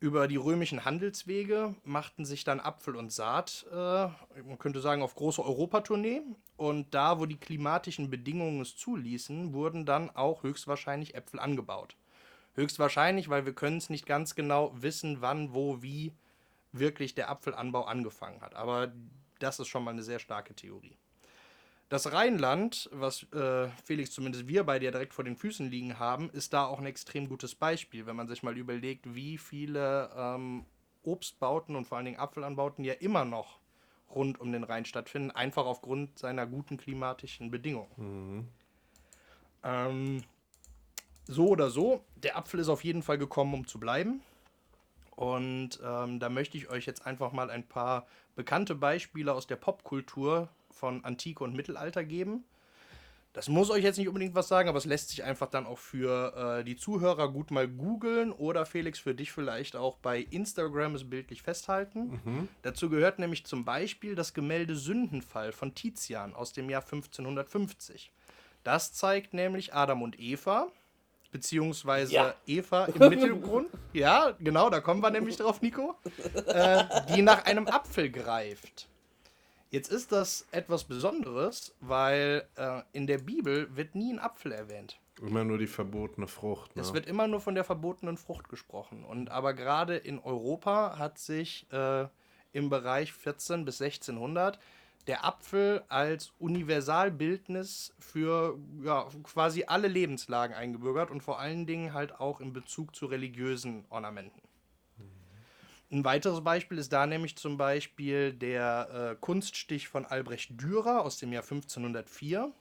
Über 0.00 0.26
die 0.26 0.36
römischen 0.36 0.84
Handelswege 0.84 1.76
machten 1.84 2.24
sich 2.24 2.42
dann 2.42 2.58
Apfel 2.58 2.96
und 2.96 3.12
Saat, 3.12 3.66
äh, 3.70 4.08
man 4.42 4.58
könnte 4.58 4.80
sagen, 4.80 5.00
auf 5.00 5.14
große 5.14 5.42
Europatournee. 5.42 6.22
Und 6.56 6.92
da, 6.92 7.20
wo 7.20 7.26
die 7.26 7.38
klimatischen 7.38 8.10
Bedingungen 8.10 8.60
es 8.60 8.76
zuließen, 8.76 9.52
wurden 9.54 9.86
dann 9.86 10.10
auch 10.10 10.42
höchstwahrscheinlich 10.42 11.14
Äpfel 11.14 11.38
angebaut. 11.38 11.96
Höchstwahrscheinlich, 12.54 13.28
weil 13.28 13.46
wir 13.46 13.54
können 13.54 13.78
es 13.78 13.90
nicht 13.90 14.06
ganz 14.06 14.34
genau 14.34 14.72
wissen, 14.74 15.20
wann, 15.20 15.54
wo, 15.54 15.82
wie 15.82 16.12
wirklich 16.72 17.14
der 17.14 17.30
Apfelanbau 17.30 17.84
angefangen 17.84 18.40
hat. 18.40 18.56
Aber 18.56 18.92
das 19.38 19.60
ist 19.60 19.68
schon 19.68 19.84
mal 19.84 19.92
eine 19.92 20.02
sehr 20.02 20.18
starke 20.18 20.54
Theorie. 20.54 20.96
Das 21.88 22.12
Rheinland, 22.12 22.90
was 22.92 23.22
äh, 23.32 23.68
Felix 23.84 24.10
zumindest 24.10 24.48
wir 24.48 24.64
bei 24.64 24.80
dir 24.80 24.90
direkt 24.90 25.14
vor 25.14 25.24
den 25.24 25.36
Füßen 25.36 25.70
liegen 25.70 26.00
haben, 26.00 26.30
ist 26.30 26.52
da 26.52 26.66
auch 26.66 26.80
ein 26.80 26.86
extrem 26.86 27.28
gutes 27.28 27.54
Beispiel, 27.54 28.06
wenn 28.06 28.16
man 28.16 28.26
sich 28.26 28.42
mal 28.42 28.56
überlegt, 28.56 29.14
wie 29.14 29.38
viele 29.38 30.10
ähm, 30.16 30.66
Obstbauten 31.04 31.76
und 31.76 31.86
vor 31.86 31.98
allen 31.98 32.06
Dingen 32.06 32.18
Apfelanbauten 32.18 32.84
ja 32.84 32.94
immer 32.94 33.24
noch 33.24 33.60
rund 34.10 34.40
um 34.40 34.50
den 34.50 34.64
Rhein 34.64 34.84
stattfinden, 34.84 35.30
einfach 35.30 35.64
aufgrund 35.64 36.18
seiner 36.18 36.46
guten 36.46 36.76
klimatischen 36.76 37.52
Bedingungen. 37.52 38.48
Ähm, 39.62 40.24
so 41.26 41.48
oder 41.48 41.70
so, 41.70 42.04
der 42.16 42.36
Apfel 42.36 42.60
ist 42.60 42.68
auf 42.68 42.82
jeden 42.82 43.02
Fall 43.02 43.18
gekommen, 43.18 43.54
um 43.54 43.66
zu 43.66 43.78
bleiben. 43.78 44.22
Und 45.14 45.80
ähm, 45.84 46.20
da 46.20 46.28
möchte 46.28 46.58
ich 46.58 46.68
euch 46.68 46.84
jetzt 46.84 47.06
einfach 47.06 47.32
mal 47.32 47.50
ein 47.50 47.66
paar 47.66 48.06
bekannte 48.34 48.74
Beispiele 48.74 49.32
aus 49.32 49.46
der 49.46 49.56
Popkultur 49.56 50.48
von 50.76 51.04
Antike 51.04 51.42
und 51.42 51.54
Mittelalter 51.54 52.04
geben. 52.04 52.44
Das 53.36 53.50
muss 53.50 53.68
euch 53.68 53.84
jetzt 53.84 53.98
nicht 53.98 54.08
unbedingt 54.08 54.34
was 54.34 54.48
sagen, 54.48 54.66
aber 54.66 54.78
es 54.78 54.86
lässt 54.86 55.10
sich 55.10 55.22
einfach 55.22 55.48
dann 55.48 55.66
auch 55.66 55.76
für 55.76 56.60
äh, 56.60 56.64
die 56.64 56.74
Zuhörer 56.74 57.30
gut 57.30 57.50
mal 57.50 57.68
googeln 57.68 58.32
oder 58.32 58.64
Felix 58.64 58.98
für 58.98 59.14
dich 59.14 59.30
vielleicht 59.30 59.76
auch 59.76 59.98
bei 59.98 60.20
Instagram 60.20 60.94
es 60.94 61.10
bildlich 61.10 61.42
festhalten. 61.42 62.18
Mhm. 62.24 62.48
Dazu 62.62 62.88
gehört 62.88 63.18
nämlich 63.18 63.44
zum 63.44 63.66
Beispiel 63.66 64.14
das 64.14 64.32
Gemälde 64.32 64.74
Sündenfall 64.74 65.52
von 65.52 65.74
Tizian 65.74 66.34
aus 66.34 66.54
dem 66.54 66.70
Jahr 66.70 66.80
1550. 66.80 68.10
Das 68.64 68.94
zeigt 68.94 69.34
nämlich 69.34 69.74
Adam 69.74 70.00
und 70.00 70.18
Eva, 70.18 70.68
beziehungsweise 71.30 72.14
ja. 72.14 72.34
Eva 72.46 72.86
im 72.86 72.98
Mittelgrund. 73.10 73.68
Ja, 73.92 74.34
genau, 74.40 74.70
da 74.70 74.80
kommen 74.80 75.02
wir 75.02 75.10
nämlich 75.10 75.36
drauf, 75.36 75.60
Nico. 75.60 75.94
Äh, 76.46 76.84
die 77.14 77.20
nach 77.20 77.44
einem 77.44 77.66
Apfel 77.66 78.08
greift. 78.08 78.88
Jetzt 79.70 79.90
ist 79.90 80.12
das 80.12 80.46
etwas 80.52 80.84
Besonderes, 80.84 81.74
weil 81.80 82.46
äh, 82.56 82.82
in 82.92 83.06
der 83.06 83.18
Bibel 83.18 83.74
wird 83.76 83.94
nie 83.94 84.12
ein 84.12 84.18
Apfel 84.18 84.52
erwähnt. 84.52 85.00
Immer 85.20 85.44
nur 85.44 85.58
die 85.58 85.66
verbotene 85.66 86.28
Frucht. 86.28 86.76
Ne? 86.76 86.82
Es 86.82 86.92
wird 86.92 87.06
immer 87.06 87.26
nur 87.26 87.40
von 87.40 87.54
der 87.54 87.64
verbotenen 87.64 88.16
Frucht 88.16 88.48
gesprochen. 88.48 89.02
Und 89.02 89.30
aber 89.30 89.54
gerade 89.54 89.96
in 89.96 90.18
Europa 90.18 90.98
hat 90.98 91.18
sich 91.18 91.66
äh, 91.72 92.06
im 92.52 92.68
Bereich 92.68 93.12
14 93.12 93.64
bis 93.64 93.80
1600 93.80 94.58
der 95.06 95.24
Apfel 95.24 95.84
als 95.88 96.32
Universalbildnis 96.38 97.94
für 97.98 98.58
ja, 98.82 99.06
quasi 99.22 99.64
alle 99.66 99.88
Lebenslagen 99.88 100.54
eingebürgert 100.54 101.10
und 101.10 101.22
vor 101.22 101.38
allen 101.38 101.66
Dingen 101.66 101.92
halt 101.92 102.18
auch 102.20 102.40
in 102.40 102.52
Bezug 102.52 102.94
zu 102.94 103.06
religiösen 103.06 103.84
Ornamenten. 103.88 104.40
Ein 105.90 106.04
weiteres 106.04 106.42
Beispiel 106.42 106.78
ist 106.78 106.92
da 106.92 107.06
nämlich 107.06 107.36
zum 107.36 107.56
Beispiel 107.56 108.32
der 108.32 109.12
äh, 109.12 109.16
Kunststich 109.20 109.88
von 109.88 110.04
Albrecht 110.04 110.60
Dürer 110.60 111.02
aus 111.02 111.18
dem 111.18 111.32
Jahr 111.32 111.44
1504. 111.44 112.52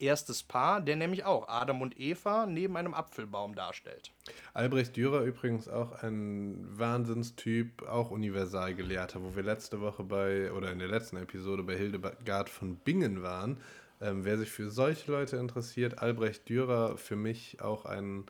Erstes 0.00 0.44
Paar, 0.44 0.80
der 0.80 0.94
nämlich 0.94 1.24
auch 1.24 1.48
Adam 1.48 1.82
und 1.82 1.98
Eva 1.98 2.46
neben 2.46 2.76
einem 2.76 2.94
Apfelbaum 2.94 3.56
darstellt. 3.56 4.12
Albrecht 4.54 4.96
Dürer 4.96 5.22
übrigens 5.22 5.68
auch 5.68 6.04
ein 6.04 6.64
Wahnsinnstyp, 6.78 7.82
auch 7.82 8.12
Universalgelehrter, 8.12 9.20
wo 9.20 9.34
wir 9.34 9.42
letzte 9.42 9.80
Woche 9.80 10.04
bei, 10.04 10.52
oder 10.52 10.70
in 10.70 10.78
der 10.78 10.86
letzten 10.86 11.16
Episode 11.16 11.64
bei 11.64 11.76
Hildegard 11.76 12.48
von 12.48 12.76
Bingen 12.76 13.24
waren. 13.24 13.58
Ähm, 14.00 14.24
wer 14.24 14.38
sich 14.38 14.52
für 14.52 14.70
solche 14.70 15.10
Leute 15.10 15.36
interessiert, 15.36 15.98
Albrecht 15.98 16.48
Dürer 16.48 16.96
für 16.96 17.16
mich 17.16 17.60
auch 17.60 17.84
ein 17.84 18.26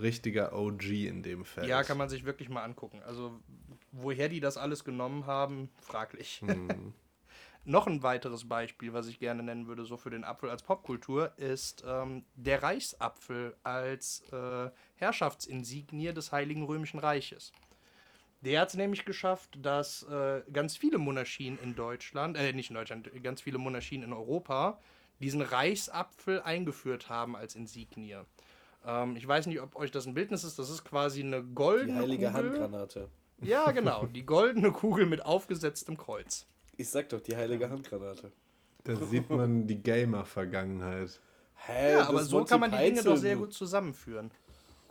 richtiger 0.00 0.52
OG 0.52 0.90
in 0.90 1.22
dem 1.22 1.44
Feld. 1.44 1.68
Ja, 1.68 1.84
kann 1.84 1.98
man 1.98 2.08
sich 2.08 2.24
wirklich 2.24 2.48
mal 2.48 2.64
angucken. 2.64 3.00
Also 3.06 3.38
woher 3.92 4.28
die 4.28 4.40
das 4.40 4.56
alles 4.56 4.84
genommen 4.84 5.26
haben, 5.26 5.70
fraglich. 5.80 6.42
Mhm. 6.42 6.94
Noch 7.64 7.86
ein 7.86 8.02
weiteres 8.02 8.48
Beispiel, 8.48 8.92
was 8.92 9.06
ich 9.06 9.20
gerne 9.20 9.44
nennen 9.44 9.68
würde, 9.68 9.84
so 9.84 9.96
für 9.96 10.10
den 10.10 10.24
Apfel 10.24 10.50
als 10.50 10.64
Popkultur, 10.64 11.32
ist 11.38 11.84
ähm, 11.86 12.24
der 12.34 12.60
Reichsapfel 12.60 13.54
als 13.62 14.24
äh, 14.32 14.70
Herrschaftsinsignie 14.96 16.12
des 16.12 16.32
Heiligen 16.32 16.64
Römischen 16.64 16.98
Reiches. 16.98 17.52
Der 18.40 18.60
hat 18.60 18.70
es 18.70 18.74
nämlich 18.74 19.04
geschafft, 19.04 19.56
dass 19.62 20.02
äh, 20.02 20.42
ganz 20.52 20.76
viele 20.76 20.98
Monarchien 20.98 21.56
in 21.62 21.76
Deutschland, 21.76 22.36
äh, 22.36 22.52
nicht 22.52 22.70
in 22.70 22.74
Deutschland, 22.74 23.08
ganz 23.22 23.40
viele 23.40 23.58
Monarchien 23.58 24.02
in 24.02 24.12
Europa 24.12 24.80
diesen 25.20 25.42
Reichsapfel 25.42 26.42
eingeführt 26.42 27.08
haben 27.08 27.36
als 27.36 27.54
Insignie. 27.54 28.16
Ähm, 28.84 29.14
ich 29.14 29.26
weiß 29.28 29.46
nicht, 29.46 29.60
ob 29.60 29.76
euch 29.76 29.92
das 29.92 30.06
ein 30.06 30.14
Bildnis 30.14 30.42
ist. 30.42 30.58
Das 30.58 30.68
ist 30.68 30.84
quasi 30.84 31.22
eine 31.22 31.44
goldene. 31.44 31.92
Die 31.92 31.98
heilige 31.98 32.26
Kugel. 32.26 32.50
Handgranate. 32.50 33.08
Ja, 33.42 33.70
genau. 33.72 34.06
Die 34.06 34.24
goldene 34.24 34.70
Kugel 34.72 35.06
mit 35.06 35.24
aufgesetztem 35.24 35.96
Kreuz. 35.96 36.46
Ich 36.76 36.88
sag 36.90 37.08
doch, 37.08 37.20
die 37.20 37.36
heilige 37.36 37.68
Handgranate. 37.70 38.32
Da 38.84 38.96
sieht 38.96 39.30
man 39.30 39.66
die 39.66 39.82
Gamer-Vergangenheit. 39.82 41.20
Hä, 41.54 41.92
ja, 41.92 42.08
aber 42.08 42.24
so 42.24 42.38
Monty 42.38 42.50
kann 42.50 42.60
man 42.60 42.70
die 42.72 42.78
Dinge 42.78 43.02
doch 43.02 43.16
sehr 43.16 43.36
gut 43.36 43.52
zusammenführen. 43.52 44.30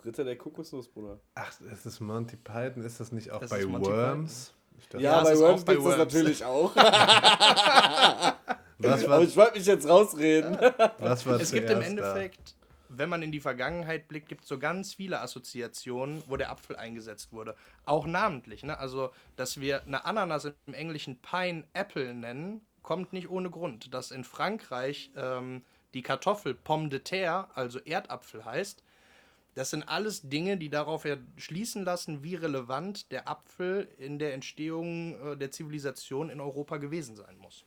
Ritter 0.05 0.24
der 0.24 0.38
Kokosnuss, 0.38 0.88
Bruder. 0.88 1.20
Ach, 1.36 1.51
ist 1.72 1.86
das 1.86 2.00
Monty 2.00 2.38
Python? 2.38 2.84
Ist 2.84 3.00
das 3.00 3.12
nicht 3.12 3.29
auch 3.31 3.41
das 3.41 3.50
bei 3.50 3.63
Worms? 3.67 4.53
Dachte, 4.89 5.03
ja, 5.03 5.17
ja 5.17 5.24
bei 5.24 5.38
Worms 5.38 5.65
gibt 5.65 5.79
es 5.79 5.86
das 5.86 5.98
natürlich 5.98 6.46
auch. 6.46 6.75
Was 8.84 9.08
war, 9.08 9.15
aber 9.15 9.24
ich 9.24 9.38
wollte 9.38 9.58
mich 9.60 9.67
jetzt 9.67 9.88
rausreden. 9.88 10.58
Was 10.98 11.25
war 11.27 11.39
es 11.39 11.51
gibt 11.51 11.70
im 11.70 11.81
Endeffekt 11.81 12.55
wenn 12.98 13.10
man 13.10 13.24
in 13.24 13.31
die 13.31 13.39
Vergangenheit 13.39 14.07
blickt, 14.07 14.29
gibt 14.29 14.43
es 14.43 14.50
so 14.50 14.60
ganz 14.60 14.93
viele 14.93 15.21
Assoziationen, 15.21 16.24
wo 16.27 16.38
der 16.38 16.51
Apfel 16.51 16.75
eingesetzt 16.75 17.31
wurde. 17.31 17.55
Auch 17.86 18.05
namentlich. 18.05 18.63
Ne? 18.63 18.77
Also, 18.77 19.12
dass 19.36 19.60
wir 19.60 19.83
eine 19.83 20.05
Ananas 20.05 20.45
im 20.65 20.74
Englischen 20.74 21.17
Pine 21.19 21.63
Apple 21.74 22.13
nennen, 22.13 22.62
kommt 22.83 23.13
nicht 23.13 23.29
ohne 23.29 23.50
Grund. 23.50 23.93
Dass 23.93 24.12
in 24.12 24.24
Frankreich 24.24 25.12
ähm, 25.15 25.63
die 25.93 26.01
Kartoffel 26.01 26.53
Pomme 26.53 26.89
de 26.89 27.00
terre, 27.00 27.48
also 27.55 27.79
Erdapfel 27.79 28.45
heißt, 28.45 28.83
das 29.53 29.69
sind 29.69 29.83
alles 29.83 30.21
Dinge, 30.21 30.57
die 30.57 30.69
darauf 30.69 31.03
ja 31.05 31.17
schließen 31.36 31.83
lassen, 31.83 32.24
wie 32.24 32.36
relevant 32.36 33.12
der 33.12 33.27
Apfel 33.27 33.89
in 33.98 34.17
der 34.17 34.33
Entstehung 34.33 35.33
äh, 35.33 35.38
der 35.38 35.51
Zivilisation 35.51 36.29
in 36.29 36.39
Europa 36.39 36.77
gewesen 36.77 37.15
sein 37.15 37.38
muss. 37.38 37.65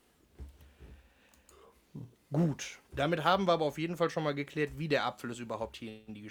Gut, 2.35 2.81
damit 2.91 3.23
haben 3.23 3.47
wir 3.47 3.53
aber 3.53 3.65
auf 3.65 3.79
jeden 3.79 3.97
Fall 3.97 4.11
schon 4.11 4.25
mal 4.25 4.35
geklärt, 4.35 4.77
wie 4.77 4.89
der 4.89 5.07
Apfel 5.07 5.31
es 5.31 5.39
überhaupt 5.39 5.77
hier 5.77 6.05
in, 6.09 6.15
die 6.15 6.29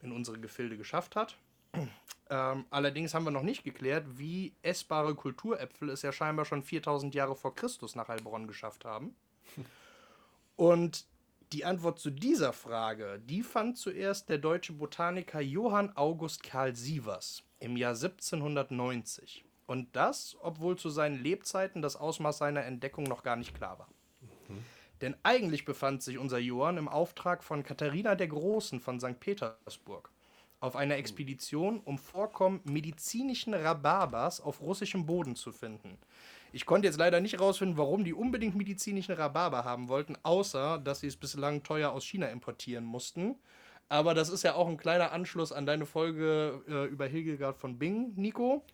in 0.00 0.12
unsere 0.12 0.38
Gefilde 0.38 0.76
geschafft 0.76 1.16
hat. 1.16 1.36
Ähm, 2.28 2.64
allerdings 2.70 3.14
haben 3.14 3.22
wir 3.22 3.30
noch 3.30 3.44
nicht 3.44 3.62
geklärt, 3.62 4.04
wie 4.18 4.52
essbare 4.62 5.14
Kulturäpfel 5.14 5.90
es 5.90 6.02
ja 6.02 6.10
scheinbar 6.10 6.44
schon 6.44 6.64
4000 6.64 7.14
Jahre 7.14 7.36
vor 7.36 7.54
Christus 7.54 7.94
nach 7.94 8.08
Heilbronn 8.08 8.48
geschafft 8.48 8.84
haben. 8.84 9.14
Und 10.56 11.06
die 11.52 11.64
Antwort 11.64 12.00
zu 12.00 12.10
dieser 12.10 12.52
Frage, 12.52 13.22
die 13.24 13.44
fand 13.44 13.78
zuerst 13.78 14.28
der 14.28 14.38
deutsche 14.38 14.72
Botaniker 14.72 15.40
Johann 15.40 15.96
August 15.96 16.42
Karl 16.42 16.74
Sievers 16.74 17.44
im 17.60 17.76
Jahr 17.76 17.94
1790. 17.94 19.44
Und 19.66 19.94
das, 19.94 20.36
obwohl 20.40 20.76
zu 20.76 20.90
seinen 20.90 21.22
Lebzeiten 21.22 21.80
das 21.80 21.94
Ausmaß 21.94 22.38
seiner 22.38 22.64
Entdeckung 22.64 23.04
noch 23.04 23.22
gar 23.22 23.36
nicht 23.36 23.54
klar 23.54 23.78
war. 23.78 23.88
Denn 25.00 25.14
eigentlich 25.22 25.64
befand 25.64 26.02
sich 26.02 26.18
unser 26.18 26.38
Johann 26.38 26.78
im 26.78 26.88
Auftrag 26.88 27.44
von 27.44 27.62
Katharina 27.62 28.14
der 28.14 28.28
Großen 28.28 28.80
von 28.80 28.98
St. 28.98 29.20
Petersburg 29.20 30.10
auf 30.60 30.74
einer 30.74 30.96
Expedition, 30.96 31.80
um 31.84 31.98
Vorkommen 31.98 32.60
medizinischen 32.64 33.54
Rhabarbers 33.54 34.40
auf 34.40 34.60
russischem 34.60 35.04
Boden 35.04 35.36
zu 35.36 35.52
finden. 35.52 35.98
Ich 36.52 36.64
konnte 36.64 36.88
jetzt 36.88 36.98
leider 36.98 37.20
nicht 37.20 37.34
herausfinden, 37.34 37.76
warum 37.76 38.04
die 38.04 38.14
unbedingt 38.14 38.56
medizinischen 38.56 39.12
Rhabarber 39.12 39.64
haben 39.64 39.88
wollten, 39.88 40.16
außer 40.22 40.78
dass 40.78 41.00
sie 41.00 41.08
es 41.08 41.16
bislang 41.16 41.62
teuer 41.62 41.90
aus 41.90 42.04
China 42.04 42.28
importieren 42.28 42.84
mussten. 42.84 43.36
Aber 43.88 44.14
das 44.14 44.30
ist 44.30 44.42
ja 44.42 44.54
auch 44.54 44.66
ein 44.66 44.78
kleiner 44.78 45.12
Anschluss 45.12 45.52
an 45.52 45.66
deine 45.66 45.86
Folge 45.86 46.62
äh, 46.66 46.86
über 46.86 47.06
Hildegard 47.06 47.58
von 47.58 47.78
Bing, 47.78 48.14
Nico. 48.16 48.64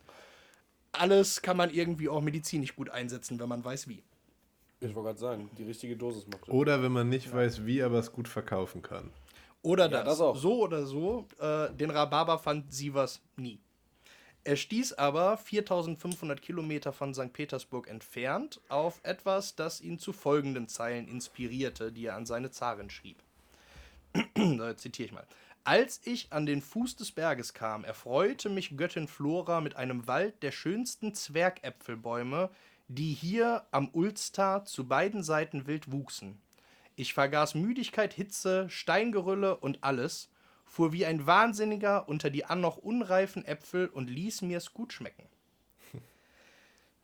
Alles 0.92 1.42
kann 1.42 1.56
man 1.56 1.70
irgendwie 1.70 2.08
auch 2.08 2.20
medizinisch 2.20 2.76
gut 2.76 2.90
einsetzen, 2.90 3.40
wenn 3.40 3.48
man 3.48 3.64
weiß 3.64 3.88
wie. 3.88 4.02
Ich 4.82 4.94
wollte 4.94 5.08
gerade 5.08 5.18
sagen, 5.18 5.50
die 5.56 5.64
richtige 5.64 5.96
Dosis 5.96 6.26
macht. 6.26 6.48
Oder 6.48 6.82
wenn 6.82 6.92
man 6.92 7.08
nicht 7.08 7.26
ja. 7.26 7.32
weiß, 7.34 7.64
wie, 7.64 7.82
aber 7.82 7.98
es 7.98 8.12
gut 8.12 8.28
verkaufen 8.28 8.82
kann. 8.82 9.10
Oder 9.62 9.88
das. 9.88 10.00
Ja, 10.00 10.04
das 10.04 10.20
auch. 10.20 10.36
So 10.36 10.62
oder 10.62 10.84
so. 10.86 11.26
Äh, 11.38 11.72
den 11.72 11.90
Rhabarber 11.90 12.38
fand 12.38 12.72
Sievers 12.72 13.22
nie. 13.36 13.60
Er 14.44 14.56
stieß 14.56 14.94
aber 14.94 15.36
4500 15.36 16.42
Kilometer 16.42 16.92
von 16.92 17.14
St. 17.14 17.32
Petersburg 17.32 17.88
entfernt 17.88 18.60
auf 18.68 18.98
etwas, 19.04 19.54
das 19.54 19.80
ihn 19.80 20.00
zu 20.00 20.12
folgenden 20.12 20.66
Zeilen 20.66 21.06
inspirierte, 21.06 21.92
die 21.92 22.06
er 22.06 22.16
an 22.16 22.26
seine 22.26 22.50
Zarin 22.50 22.90
schrieb. 22.90 23.18
da 24.34 24.76
zitiere 24.76 25.06
ich 25.06 25.12
mal. 25.12 25.26
Als 25.62 26.00
ich 26.04 26.32
an 26.32 26.44
den 26.44 26.60
Fuß 26.60 26.96
des 26.96 27.12
Berges 27.12 27.54
kam, 27.54 27.84
erfreute 27.84 28.48
mich 28.48 28.76
Göttin 28.76 29.06
Flora 29.06 29.60
mit 29.60 29.76
einem 29.76 30.08
Wald 30.08 30.42
der 30.42 30.50
schönsten 30.50 31.14
Zwergäpfelbäume, 31.14 32.50
die 32.94 33.14
hier 33.14 33.66
am 33.70 33.88
Ulster 33.92 34.66
zu 34.66 34.86
beiden 34.86 35.22
Seiten 35.22 35.66
wild 35.66 35.90
wuchsen. 35.90 36.38
Ich 36.94 37.14
vergaß 37.14 37.54
Müdigkeit, 37.54 38.12
Hitze, 38.12 38.68
Steingerülle 38.68 39.56
und 39.56 39.82
alles, 39.82 40.28
fuhr 40.66 40.92
wie 40.92 41.06
ein 41.06 41.26
Wahnsinniger 41.26 42.06
unter 42.06 42.28
die 42.28 42.44
an 42.44 42.60
noch 42.60 42.76
unreifen 42.76 43.46
Äpfel 43.46 43.88
und 43.88 44.10
ließ 44.10 44.42
mir's 44.42 44.74
gut 44.74 44.92
schmecken. 44.92 45.26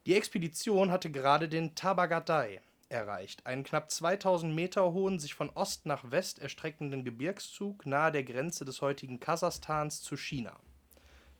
Die 0.06 0.14
Expedition 0.14 0.90
hatte 0.90 1.10
gerade 1.10 1.48
den 1.48 1.74
Tabagadai 1.74 2.60
erreicht, 2.90 3.46
einen 3.46 3.64
knapp 3.64 3.90
2000 3.90 4.54
Meter 4.54 4.92
hohen, 4.92 5.18
sich 5.18 5.34
von 5.34 5.50
Ost 5.50 5.86
nach 5.86 6.10
West 6.10 6.38
erstreckenden 6.38 7.04
Gebirgszug 7.04 7.86
nahe 7.86 8.12
der 8.12 8.24
Grenze 8.24 8.66
des 8.66 8.82
heutigen 8.82 9.20
Kasachstans 9.20 10.02
zu 10.02 10.16
China. 10.16 10.58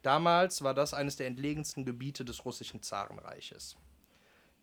Damals 0.00 0.62
war 0.62 0.74
das 0.74 0.94
eines 0.94 1.16
der 1.16 1.26
entlegensten 1.26 1.84
Gebiete 1.84 2.24
des 2.24 2.44
russischen 2.44 2.82
Zarenreiches. 2.82 3.76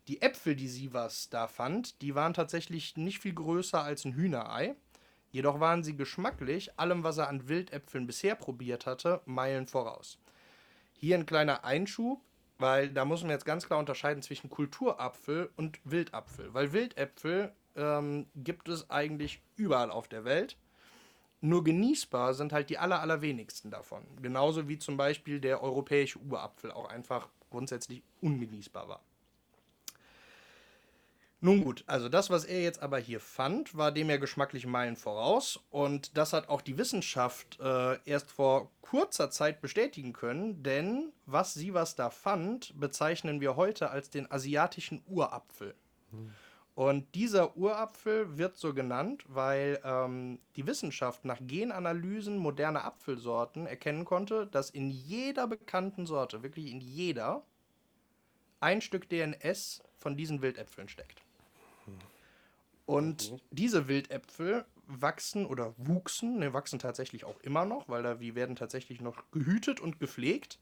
Die 0.08 0.22
Äpfel, 0.22 0.54
die 0.54 0.68
Sievers 0.68 1.30
da 1.30 1.48
fand, 1.48 2.00
die 2.00 2.14
waren 2.14 2.32
tatsächlich 2.32 2.96
nicht 2.96 3.18
viel 3.18 3.34
größer 3.34 3.82
als 3.82 4.04
ein 4.04 4.14
Hühnerei. 4.14 4.76
Jedoch 5.32 5.58
waren 5.58 5.82
sie 5.82 5.96
geschmacklich, 5.96 6.78
allem, 6.78 7.02
was 7.02 7.18
er 7.18 7.28
an 7.28 7.48
Wildäpfeln 7.48 8.06
bisher 8.06 8.36
probiert 8.36 8.86
hatte, 8.86 9.20
Meilen 9.26 9.66
voraus. 9.66 10.18
Hier 10.92 11.16
ein 11.16 11.26
kleiner 11.26 11.64
Einschub, 11.64 12.22
weil 12.58 12.88
da 12.90 13.04
muss 13.04 13.22
man 13.22 13.30
jetzt 13.30 13.44
ganz 13.44 13.66
klar 13.66 13.80
unterscheiden 13.80 14.22
zwischen 14.22 14.48
Kulturapfel 14.48 15.50
und 15.56 15.80
Wildapfel. 15.84 16.54
Weil 16.54 16.72
Wildäpfel 16.72 17.52
ähm, 17.74 18.26
gibt 18.36 18.68
es 18.68 18.88
eigentlich 18.88 19.42
überall 19.56 19.90
auf 19.90 20.08
der 20.08 20.24
Welt. 20.24 20.56
Nur 21.40 21.64
genießbar 21.64 22.32
sind 22.34 22.52
halt 22.52 22.70
die 22.70 22.78
aller, 22.78 23.00
allerwenigsten 23.00 23.70
davon. 23.70 24.04
Genauso 24.22 24.68
wie 24.68 24.78
zum 24.78 24.96
Beispiel 24.96 25.40
der 25.40 25.62
europäische 25.62 26.18
Urapfel 26.20 26.70
auch 26.70 26.88
einfach 26.88 27.28
grundsätzlich 27.50 28.02
ungenießbar 28.20 28.88
war. 28.88 29.02
Nun 31.46 31.62
gut, 31.62 31.84
also 31.86 32.08
das, 32.08 32.28
was 32.28 32.44
er 32.44 32.60
jetzt 32.60 32.82
aber 32.82 32.98
hier 32.98 33.20
fand, 33.20 33.76
war 33.76 33.92
dem 33.92 34.10
ja 34.10 34.16
geschmacklich 34.16 34.66
Meilen 34.66 34.96
voraus. 34.96 35.60
Und 35.70 36.16
das 36.16 36.32
hat 36.32 36.48
auch 36.48 36.60
die 36.60 36.76
Wissenschaft 36.76 37.60
äh, 37.60 38.00
erst 38.04 38.32
vor 38.32 38.72
kurzer 38.80 39.30
Zeit 39.30 39.60
bestätigen 39.60 40.12
können, 40.12 40.64
denn 40.64 41.12
was 41.24 41.54
sie 41.54 41.72
was 41.72 41.94
da 41.94 42.10
fand, 42.10 42.72
bezeichnen 42.80 43.40
wir 43.40 43.54
heute 43.54 43.90
als 43.90 44.10
den 44.10 44.28
asiatischen 44.28 45.04
Urapfel. 45.06 45.76
Hm. 46.10 46.32
Und 46.74 47.14
dieser 47.14 47.56
Urapfel 47.56 48.36
wird 48.36 48.56
so 48.56 48.74
genannt, 48.74 49.22
weil 49.28 49.78
ähm, 49.84 50.40
die 50.56 50.66
Wissenschaft 50.66 51.24
nach 51.24 51.38
Genanalysen 51.40 52.38
moderner 52.38 52.82
Apfelsorten 52.82 53.68
erkennen 53.68 54.04
konnte, 54.04 54.48
dass 54.48 54.70
in 54.70 54.90
jeder 54.90 55.46
bekannten 55.46 56.06
Sorte, 56.06 56.42
wirklich 56.42 56.72
in 56.72 56.80
jeder, 56.80 57.44
ein 58.58 58.80
Stück 58.80 59.08
DNS 59.08 59.84
von 59.96 60.16
diesen 60.16 60.42
Wildäpfeln 60.42 60.88
steckt. 60.88 61.25
Und 62.86 63.42
diese 63.50 63.88
Wildäpfel 63.88 64.64
wachsen 64.86 65.44
oder 65.44 65.74
wuchsen, 65.76 66.38
ne, 66.38 66.52
wachsen 66.52 66.78
tatsächlich 66.78 67.24
auch 67.24 67.40
immer 67.40 67.64
noch, 67.64 67.88
weil 67.88 68.04
da, 68.04 68.14
die 68.14 68.36
werden 68.36 68.54
tatsächlich 68.54 69.00
noch 69.00 69.24
gehütet 69.32 69.80
und 69.80 69.98
gepflegt, 69.98 70.60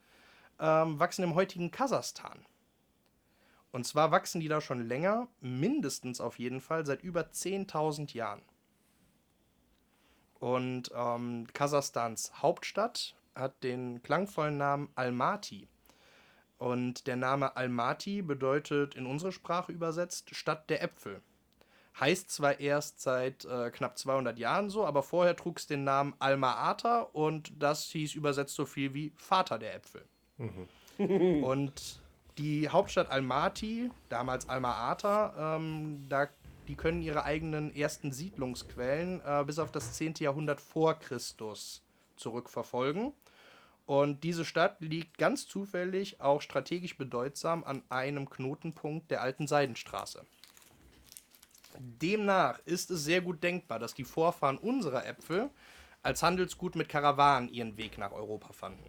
ähm, 0.59 0.99
wachsen 0.99 1.23
im 1.23 1.35
heutigen 1.35 1.71
Kasachstan. 1.71 2.47
Und 3.73 3.85
zwar 3.87 4.11
wachsen 4.11 4.41
die 4.41 4.49
da 4.49 4.61
schon 4.61 4.87
länger, 4.87 5.29
mindestens 5.41 6.21
auf 6.21 6.39
jeden 6.39 6.61
Fall, 6.61 6.87
seit 6.87 7.03
über 7.03 7.23
10.000 7.23 8.15
Jahren. 8.15 8.43
Und 10.39 10.91
ähm, 10.95 11.47
Kasachstans 11.53 12.41
Hauptstadt 12.41 13.17
hat 13.35 13.63
den 13.65 14.03
klangvollen 14.03 14.57
Namen 14.57 14.89
Almaty. 14.95 15.69
Und 16.59 17.07
der 17.07 17.17
Name 17.17 17.57
Almaty 17.57 18.23
bedeutet 18.23 18.95
in 18.95 19.07
unsere 19.07 19.33
Sprache 19.33 19.73
übersetzt 19.73 20.35
Stadt 20.35 20.71
der 20.71 20.83
Äpfel. 20.83 21.21
Heißt 21.99 22.31
zwar 22.31 22.59
erst 22.59 23.01
seit 23.01 23.45
äh, 23.45 23.71
knapp 23.71 23.97
200 23.99 24.39
Jahren 24.39 24.69
so, 24.69 24.85
aber 24.85 25.03
vorher 25.03 25.37
trug 25.37 25.59
es 25.59 25.67
den 25.67 25.85
Namen 25.85 26.15
Alma-Ata 26.19 27.03
und 27.13 27.53
das 27.57 27.85
hieß 27.85 28.15
übersetzt 28.15 28.57
so 28.57 28.67
viel 28.67 28.95
wie 28.95 29.13
Vater 29.17 29.59
der 29.59 29.77
Äpfel. 29.77 30.05
Mhm. 30.39 30.69
und 31.45 32.01
die 32.39 32.69
Hauptstadt 32.69 33.11
Almaty, 33.11 33.91
damals 34.09 34.49
Alma-Ata, 34.49 35.57
ähm, 35.57 36.05
da, 36.09 36.29
die 36.67 36.75
können 36.75 37.01
ihre 37.01 37.25
eigenen 37.25 37.75
ersten 37.75 38.11
Siedlungsquellen 38.11 39.21
äh, 39.25 39.45
bis 39.45 39.61
auf 39.61 39.71
das 39.71 39.93
10. 39.93 40.15
Jahrhundert 40.19 40.61
vor 40.61 40.95
Christus 40.95 41.85
zurückverfolgen. 42.17 43.13
Und 43.87 44.25
diese 44.25 44.45
Stadt 44.45 44.81
liegt 44.81 45.19
ganz 45.19 45.47
zufällig 45.47 46.21
auch 46.21 46.41
strategisch 46.41 46.97
bedeutsam 46.97 47.63
an 47.65 47.83
einem 47.89 48.29
Knotenpunkt 48.29 49.11
der 49.11 49.21
alten 49.21 49.47
Seidenstraße. 49.47 50.25
Demnach 51.79 52.61
ist 52.65 52.91
es 52.91 53.05
sehr 53.05 53.21
gut 53.21 53.43
denkbar, 53.43 53.79
dass 53.79 53.95
die 53.95 54.05
Vorfahren 54.05 54.59
unserer 54.59 55.07
Äpfel 55.07 55.51
als 56.03 56.23
Handelsgut 56.23 56.77
mit 56.77 56.89
Karawanen 56.89 57.49
ihren 57.49 57.77
Weg 57.77 57.99
nach 57.99 58.13
Europa 58.13 58.53
fanden. 58.53 58.85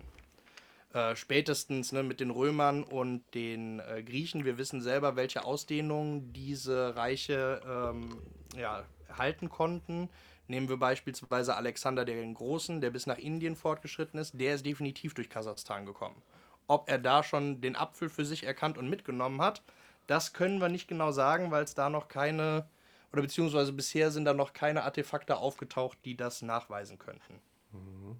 Äh, 0.93 1.15
spätestens 1.15 1.91
ne, 1.91 2.04
mit 2.04 2.19
den 2.19 2.32
Römern 2.32 2.84
und 2.84 3.24
den 3.34 3.80
äh, 3.80 4.02
Griechen. 4.04 4.45
Wir 4.45 4.58
wissen 4.58 4.82
selber, 4.82 5.15
welche 5.15 5.43
Ausdehnungen 5.43 6.32
diese 6.32 6.95
Reiche 6.95 7.62
ähm, 7.67 8.21
ja, 8.58 8.84
halten 9.17 9.50
konnten. 9.50 10.10
Nehmen 10.48 10.69
wir 10.69 10.78
beispielsweise 10.78 11.56
Alexander 11.56 12.06
den 12.06 12.34
Großen, 12.34 12.80
der 12.80 12.91
bis 12.91 13.08
nach 13.08 13.17
Indien 13.17 13.56
fortgeschritten 13.56 14.19
ist. 14.19 14.39
Der 14.39 14.56
ist 14.56 14.65
definitiv 14.65 15.13
durch 15.15 15.30
Kasachstan 15.30 15.86
gekommen. 15.86 16.21
Ob 16.67 16.89
er 16.89 16.98
da 16.98 17.24
schon 17.24 17.62
den 17.62 17.76
Apfel 17.76 18.10
für 18.10 18.26
sich 18.26 18.45
erkannt 18.45 18.78
und 18.78 18.89
mitgenommen 18.89 19.41
hat, 19.41 19.63
das 20.08 20.34
können 20.34 20.62
wir 20.62 20.69
nicht 20.69 20.88
genau 20.88 21.12
sagen, 21.12 21.52
weil 21.52 21.63
es 21.63 21.76
da 21.76 21.89
noch 21.89 22.08
keine, 22.08 22.69
oder 23.12 23.22
beziehungsweise 23.22 23.74
bisher 23.74 24.12
sind 24.12 24.26
da 24.26 24.34
noch 24.34 24.54
keine 24.54 24.84
Artefakte 24.84 25.38
aufgetaucht, 25.38 25.98
die 26.06 26.15
das 26.15 26.41
nachweisen 26.41 27.00
könnten. 27.00 27.39
Mhm. 27.72 28.18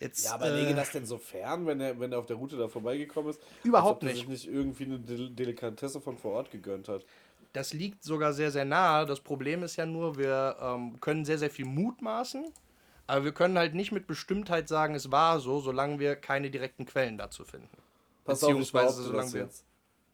Jetzt, 0.00 0.24
ja, 0.24 0.34
aber 0.34 0.46
äh, 0.46 0.60
lege 0.62 0.74
das 0.74 0.90
denn 0.90 1.06
so 1.06 1.18
fern, 1.18 1.66
wenn 1.66 1.80
er, 1.80 1.98
wenn 1.98 2.12
er 2.12 2.18
auf 2.18 2.26
der 2.26 2.36
Route 2.36 2.56
da 2.56 2.68
vorbeigekommen 2.68 3.30
ist? 3.30 3.40
Überhaupt 3.62 4.02
nicht. 4.02 4.16
sich 4.16 4.28
nicht 4.28 4.48
irgendwie 4.48 4.84
eine 4.84 4.98
Delikatesse 4.98 6.00
von 6.00 6.18
vor 6.18 6.32
Ort 6.32 6.50
gegönnt 6.50 6.88
hat. 6.88 7.06
Das 7.52 7.72
liegt 7.72 8.02
sogar 8.02 8.32
sehr, 8.32 8.50
sehr 8.50 8.64
nahe. 8.64 9.06
Das 9.06 9.20
Problem 9.20 9.62
ist 9.62 9.76
ja 9.76 9.86
nur, 9.86 10.18
wir 10.18 10.56
ähm, 10.60 11.00
können 11.00 11.24
sehr, 11.24 11.38
sehr 11.38 11.50
viel 11.50 11.64
mutmaßen, 11.64 12.52
aber 13.06 13.24
wir 13.24 13.32
können 13.32 13.56
halt 13.56 13.74
nicht 13.74 13.92
mit 13.92 14.06
Bestimmtheit 14.06 14.68
sagen, 14.68 14.94
es 14.94 15.12
war 15.12 15.38
so, 15.38 15.60
solange 15.60 16.00
wir 16.00 16.16
keine 16.16 16.50
direkten 16.50 16.84
Quellen 16.84 17.16
dazu 17.16 17.44
finden. 17.44 17.78
Pass 18.24 18.40
Beziehungsweise 18.40 19.00
auf, 19.00 19.06
solange 19.06 19.32
wir. 19.32 19.42
Jetzt. 19.42 19.64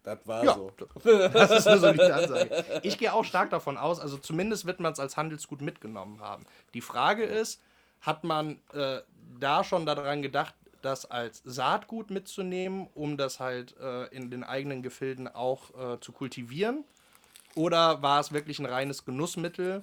Das 0.02 0.18
war 0.26 0.44
ja, 0.44 0.54
so. 0.54 0.72
Das 1.04 1.50
ist 1.50 1.66
eine 1.66 1.78
solide 1.78 2.14
Ansage. 2.14 2.64
Ich 2.82 2.98
gehe 2.98 3.12
auch 3.12 3.24
stark 3.24 3.50
davon 3.50 3.76
aus, 3.76 4.00
also 4.00 4.16
zumindest 4.16 4.66
wird 4.66 4.80
man 4.80 4.92
es 4.92 5.00
als 5.00 5.16
Handelsgut 5.16 5.60
mitgenommen 5.60 6.20
haben. 6.20 6.44
Die 6.74 6.80
Frage 6.80 7.24
ist, 7.24 7.62
hat 8.00 8.24
man 8.24 8.58
äh, 8.72 9.00
da 9.38 9.64
schon 9.64 9.86
daran 9.86 10.22
gedacht, 10.22 10.54
das 10.82 11.10
als 11.10 11.42
Saatgut 11.44 12.10
mitzunehmen, 12.10 12.88
um 12.94 13.16
das 13.16 13.40
halt 13.40 13.76
äh, 13.78 14.06
in 14.06 14.30
den 14.30 14.44
eigenen 14.44 14.82
Gefilden 14.82 15.28
auch 15.28 15.94
äh, 15.94 16.00
zu 16.00 16.12
kultivieren? 16.12 16.84
Oder 17.54 18.02
war 18.02 18.20
es 18.20 18.32
wirklich 18.32 18.58
ein 18.58 18.66
reines 18.66 19.04
Genussmittel, 19.04 19.82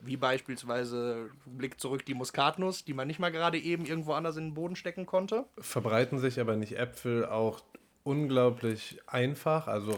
wie 0.00 0.16
beispielsweise 0.16 1.30
Blick 1.44 1.80
zurück 1.80 2.06
die 2.06 2.14
Muskatnuss, 2.14 2.84
die 2.84 2.94
man 2.94 3.06
nicht 3.06 3.20
mal 3.20 3.30
gerade 3.30 3.58
eben 3.58 3.84
irgendwo 3.84 4.14
anders 4.14 4.36
in 4.36 4.48
den 4.48 4.54
Boden 4.54 4.76
stecken 4.76 5.06
konnte? 5.06 5.44
Verbreiten 5.58 6.18
sich 6.18 6.40
aber 6.40 6.56
nicht 6.56 6.76
Äpfel 6.78 7.26
auch 7.26 7.60
unglaublich 8.02 9.00
einfach. 9.06 9.66
Also 9.66 9.92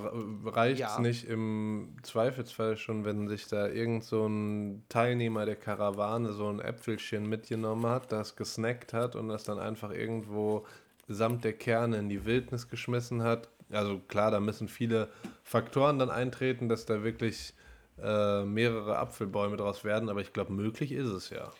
reicht 0.44 0.82
es 0.82 0.96
ja. 0.96 1.00
nicht 1.00 1.24
im 1.28 1.96
Zweifelsfall 2.02 2.76
schon, 2.76 3.04
wenn 3.04 3.28
sich 3.28 3.46
da 3.46 3.68
irgend 3.68 4.04
so 4.04 4.26
ein 4.26 4.84
Teilnehmer 4.88 5.46
der 5.46 5.56
Karawane 5.56 6.32
so 6.32 6.48
ein 6.48 6.60
Äpfelchen 6.60 7.28
mitgenommen 7.28 7.86
hat, 7.86 8.10
das 8.12 8.36
gesnackt 8.36 8.92
hat 8.92 9.16
und 9.16 9.28
das 9.28 9.44
dann 9.44 9.58
einfach 9.58 9.92
irgendwo 9.92 10.66
samt 11.08 11.44
der 11.44 11.52
Kerne 11.52 11.98
in 11.98 12.08
die 12.08 12.24
Wildnis 12.24 12.68
geschmissen 12.68 13.22
hat. 13.22 13.48
Also 13.70 13.98
klar, 14.08 14.30
da 14.30 14.40
müssen 14.40 14.68
viele 14.68 15.08
Faktoren 15.42 15.98
dann 15.98 16.10
eintreten, 16.10 16.68
dass 16.68 16.86
da 16.86 17.02
wirklich 17.02 17.54
äh, 18.02 18.44
mehrere 18.44 18.98
Apfelbäume 18.98 19.56
draus 19.56 19.84
werden, 19.84 20.08
aber 20.08 20.20
ich 20.20 20.32
glaube, 20.32 20.52
möglich 20.52 20.92
ist 20.92 21.08
es 21.08 21.30
ja. 21.30 21.50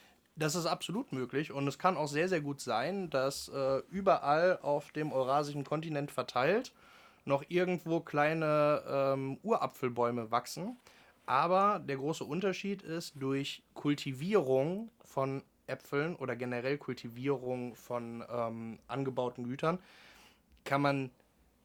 Das 0.42 0.57
ist 0.57 0.66
absolut 0.66 1.12
möglich 1.12 1.52
und 1.52 1.68
es 1.68 1.78
kann 1.78 1.96
auch 1.96 2.09
sehr, 2.09 2.28
sehr 2.28 2.40
gut 2.40 2.61
sein, 2.61 3.11
dass 3.11 3.48
äh, 3.48 3.78
überall 3.90 4.59
auf 4.61 4.90
dem 4.90 5.12
eurasischen 5.12 5.62
Kontinent 5.62 6.11
verteilt 6.11 6.72
noch 7.24 7.44
irgendwo 7.48 8.00
kleine 8.00 8.83
ähm, 8.88 9.38
Urapfelbäume 9.44 10.33
wachsen. 10.33 10.76
Aber 11.26 11.78
der 11.78 11.96
große 11.96 12.24
Unterschied 12.24 12.83
ist, 12.83 13.12
durch 13.22 13.62
Kultivierung 13.74 14.90
von 15.05 15.44
Äpfeln 15.68 16.16
oder 16.16 16.35
generell 16.35 16.76
Kultivierung 16.76 17.76
von 17.76 18.24
ähm, 18.28 18.81
angebauten 18.88 19.44
Gütern 19.44 19.78
kann 20.64 20.83
man 20.83 21.11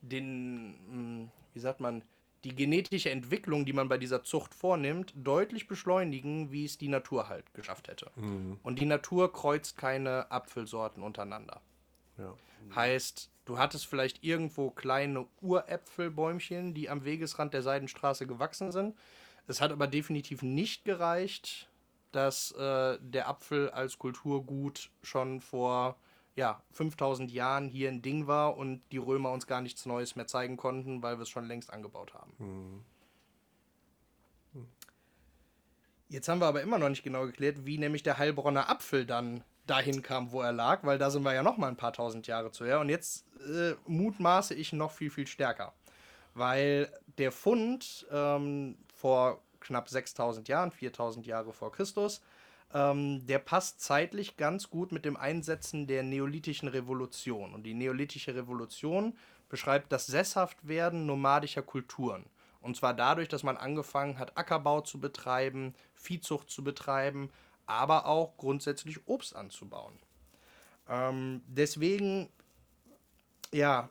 den, 0.02 0.76
hm, 0.88 1.32
wie 1.56 1.60
sagt 1.60 1.80
man, 1.80 2.04
die 2.44 2.56
genetische 2.56 3.10
Entwicklung, 3.10 3.66
die 3.66 3.74
man 3.74 3.90
bei 3.90 3.98
dieser 3.98 4.24
Zucht 4.24 4.54
vornimmt, 4.54 5.14
deutlich 5.16 5.68
beschleunigen, 5.68 6.52
wie 6.52 6.66
es 6.66 6.78
die 6.78 6.88
Natur 6.88 7.30
halt 7.30 7.54
geschafft 7.54 7.88
hätte. 7.88 8.12
Mhm. 8.16 8.60
Und 8.64 8.80
die 8.80 8.86
Natur 8.86 9.34
kreuzt 9.34 9.78
keine 9.78 10.30
Apfelsorten 10.32 11.04
untereinander. 11.04 11.62
Ja. 12.18 12.34
Heißt, 12.76 13.30
du 13.46 13.58
hattest 13.58 13.86
vielleicht 13.86 14.24
irgendwo 14.24 14.72
kleine 14.72 15.26
Uräpfelbäumchen, 15.42 16.74
die 16.74 16.90
am 16.90 17.06
Wegesrand 17.06 17.54
der 17.54 17.62
Seidenstraße 17.62 18.28
gewachsen 18.28 18.72
sind. 18.72 18.96
Es 19.48 19.62
hat 19.62 19.72
aber 19.72 19.88
definitiv 19.88 20.42
nicht 20.42 20.84
gereicht, 20.86 21.70
dass 22.12 22.52
äh, 22.52 22.98
der 23.02 23.28
Apfel 23.28 23.70
als 23.72 23.98
Kulturgut 23.98 24.90
schon 25.02 25.42
vor 25.42 25.98
ja, 26.38 26.62
5000 26.72 27.32
Jahren 27.32 27.68
hier 27.68 27.90
ein 27.90 28.04
Ding 28.04 28.28
war 28.28 28.56
und 28.58 28.82
die 28.92 29.00
Römer 29.00 29.32
uns 29.32 29.48
gar 29.48 29.60
nichts 29.60 29.88
Neues 29.88 30.16
mehr 30.16 30.28
zeigen 30.28 30.56
konnten, 30.56 31.02
weil 31.02 31.18
wir 31.18 31.24
es 31.24 31.30
schon 31.30 31.48
längst 31.48 31.74
angebaut 31.74 32.14
haben. 32.14 32.32
Mhm. 32.38 32.86
Jetzt 36.10 36.30
haben 36.30 36.40
wir 36.40 36.46
aber 36.46 36.62
immer 36.62 36.78
noch 36.78 36.90
nicht 36.90 37.04
genau 37.04 37.26
geklärt, 37.26 37.66
wie 37.66 37.80
nämlich 37.80 38.04
der 38.04 38.18
Heilbronner 38.18 38.70
Apfel 38.70 39.06
dann 39.06 39.44
dahin 39.66 40.04
kam, 40.04 40.32
wo 40.32 40.42
er 40.42 40.54
lag, 40.54 40.84
weil 40.84 40.98
da 40.98 41.10
sind 41.10 41.24
wir 41.24 41.34
ja 41.34 41.44
noch 41.44 41.58
mal 41.58 41.68
ein 41.68 41.76
paar 41.76 41.92
tausend 41.92 42.28
Jahre 42.28 42.52
zu 42.52 42.66
her. 42.66 42.80
Und 42.80 42.90
jetzt 42.90 43.26
äh, 43.42 43.74
mutmaße 43.88 44.54
ich 44.54 44.72
noch 44.72 44.92
viel, 44.92 45.10
viel 45.10 45.28
stärker. 45.28 45.74
Weil 46.36 46.90
der 47.18 47.32
Fund 47.32 48.06
ähm, 48.12 48.78
vor 48.94 49.42
knapp 49.60 49.90
6000 49.90 50.48
Jahren, 50.48 50.72
4000 50.72 51.26
Jahre 51.26 51.52
vor 51.52 51.72
Christus, 51.72 52.22
ähm, 52.74 53.26
der 53.26 53.40
passt 53.40 53.82
zeitlich 53.82 54.38
ganz 54.38 54.70
gut 54.70 54.92
mit 54.92 55.06
dem 55.06 55.18
Einsetzen 55.18 55.88
der 55.88 56.04
neolithischen 56.04 56.68
Revolution. 56.68 57.54
Und 57.54 57.64
die 57.64 57.74
neolithische 57.74 58.36
Revolution 58.36 59.18
beschreibt 59.50 59.92
das 59.92 60.08
Sesshaftwerden 60.08 61.06
nomadischer 61.06 61.62
Kulturen. 61.62 62.26
Und 62.62 62.76
zwar 62.76 62.94
dadurch, 62.94 63.30
dass 63.30 63.44
man 63.44 63.56
angefangen 63.56 64.20
hat, 64.20 64.38
Ackerbau 64.38 64.82
zu 64.82 65.00
betreiben, 65.00 65.74
Viehzucht 65.94 66.50
zu 66.50 66.64
betreiben, 66.64 67.30
aber 67.66 68.06
auch 68.06 68.36
grundsätzlich 68.38 69.08
Obst 69.08 69.36
anzubauen. 69.36 69.98
Ähm, 70.90 71.42
deswegen, 71.48 72.30
ja, 73.54 73.90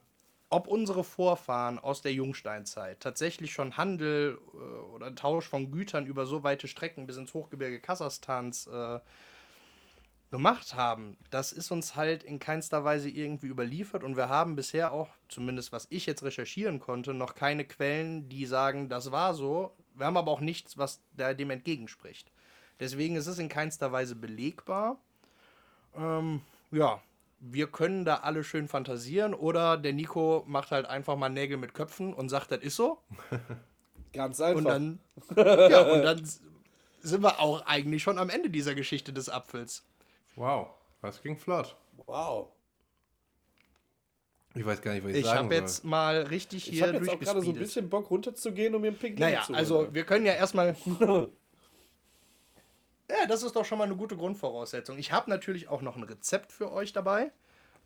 ob 0.49 0.69
unsere 0.69 1.05
Vorfahren 1.05 1.79
aus 1.79 2.03
der 2.03 2.13
Jungsteinzeit 2.13 3.01
tatsächlich 3.01 3.53
schon 3.53 3.77
Handel 3.77 4.39
äh, 4.55 4.57
oder 4.95 5.15
Tausch 5.15 5.49
von 5.49 5.71
Gütern 5.71 6.07
über 6.07 6.27
so 6.27 6.43
weite 6.43 6.69
Strecken 6.69 7.07
bis 7.07 7.17
ins 7.17 7.35
Hochgebirge 7.35 7.81
Kasachstans 7.81 8.67
äh, 8.69 9.01
gemacht 10.31 10.75
haben, 10.75 11.17
das 11.31 11.53
ist 11.53 11.71
uns 11.71 11.95
halt 11.95 12.25
in 12.25 12.39
keinster 12.39 12.85
Weise 12.85 13.09
irgendwie 13.09 13.47
überliefert 13.47 14.03
und 14.03 14.17
wir 14.17 14.29
haben 14.29 14.57
bisher 14.57 14.93
auch, 14.93 15.09
zumindest 15.29 15.73
was 15.73 15.87
ich 15.91 16.07
jetzt 16.07 16.23
recherchieren 16.23 16.81
konnte, 16.81 17.15
noch 17.15 17.35
keine 17.35 17.65
Quellen, 17.65 18.29
die 18.29 18.47
sagen, 18.47 18.89
das 18.89 19.13
war 19.13 19.35
so. 19.35 19.73
Wir 19.95 20.07
haben 20.07 20.17
aber 20.17 20.33
auch 20.33 20.41
nichts, 20.41 20.77
was 20.77 21.01
dem 21.13 21.51
entgegenspricht. 21.51 22.33
Deswegen 22.81 23.17
ist 23.17 23.29
es 23.29 23.39
in 23.39 23.49
keinster 23.49 23.93
Weise 23.93 24.17
belegbar. 24.17 24.99
Ähm, 25.97 26.43
ja, 26.71 27.01
wir 27.39 27.67
können 27.67 28.05
da 28.05 28.17
alle 28.17 28.45
schön 28.45 28.69
fantasieren 28.69 29.35
oder 29.35 29.77
der 29.77 29.93
Nico 29.93 30.43
macht 30.47 30.71
halt 30.71 30.87
einfach 30.87 31.17
mal 31.17 31.29
Nägel 31.29 31.57
mit 31.59 31.75
Köpfen 31.75 32.15
und 32.15 32.29
sagt, 32.29 32.51
das 32.53 32.61
ist 32.63 32.77
so. 32.77 32.99
Ganz 34.13 34.41
einfach. 34.41 34.59
Und 34.59 34.65
dann, 34.65 35.01
ja, 35.37 35.83
und 35.93 36.03
dann 36.03 36.23
sind 37.01 37.23
wir 37.23 37.39
auch 37.41 37.65
eigentlich 37.67 38.03
schon 38.03 38.19
am 38.19 38.31
Ende 38.31 38.51
dieser 38.51 38.75
Geschichte 38.75 39.13
des 39.13 39.29
Apfels. 39.29 39.85
Wow, 40.37 40.69
das 41.03 41.23
ging 41.23 41.37
flott. 41.37 41.77
wow. 42.07 42.49
Ich 44.55 44.65
weiß 44.65 44.81
gar 44.81 44.95
nicht, 44.95 45.05
was 45.05 45.11
ich, 45.11 45.19
Ich 45.19 45.25
sagen 45.27 45.39
habe 45.45 45.55
jetzt 45.55 45.83
soll. 45.83 45.91
mal 45.91 46.23
richtig 46.23 46.67
Ich 46.69 46.79
hier 46.79 46.87
habe 46.87 46.97
jetzt 46.97 47.11
auch 47.11 47.21
gerade 47.21 47.43
so 47.43 47.51
ein 47.51 47.57
bisschen 47.59 47.91
Bock 47.91 48.11
runterzugehen, 48.11 48.75
um 48.75 48.81
mir 48.81 48.89
einen 48.89 48.97
Pink 48.97 49.19
Naja, 49.19 49.43
zu 49.43 49.49
holen. 49.49 49.59
also 49.59 49.89
wir 49.93 50.05
können 50.05 50.25
ja 50.25 50.33
erstmal. 50.33 50.75
ja, 53.11 53.27
das 53.27 53.43
ist 53.43 53.57
doch 53.57 53.65
schon 53.65 53.79
mal 53.79 53.85
eine 53.85 53.97
gute 53.97 54.17
Grundvoraussetzung. 54.17 54.99
Ich 54.99 55.13
habe 55.13 55.31
natürlich 55.31 55.69
auch 55.69 55.83
noch 55.83 55.97
ein 55.97 56.03
Rezept 56.03 56.53
für 56.53 56.73
euch 56.73 56.93
dabei. 56.93 57.33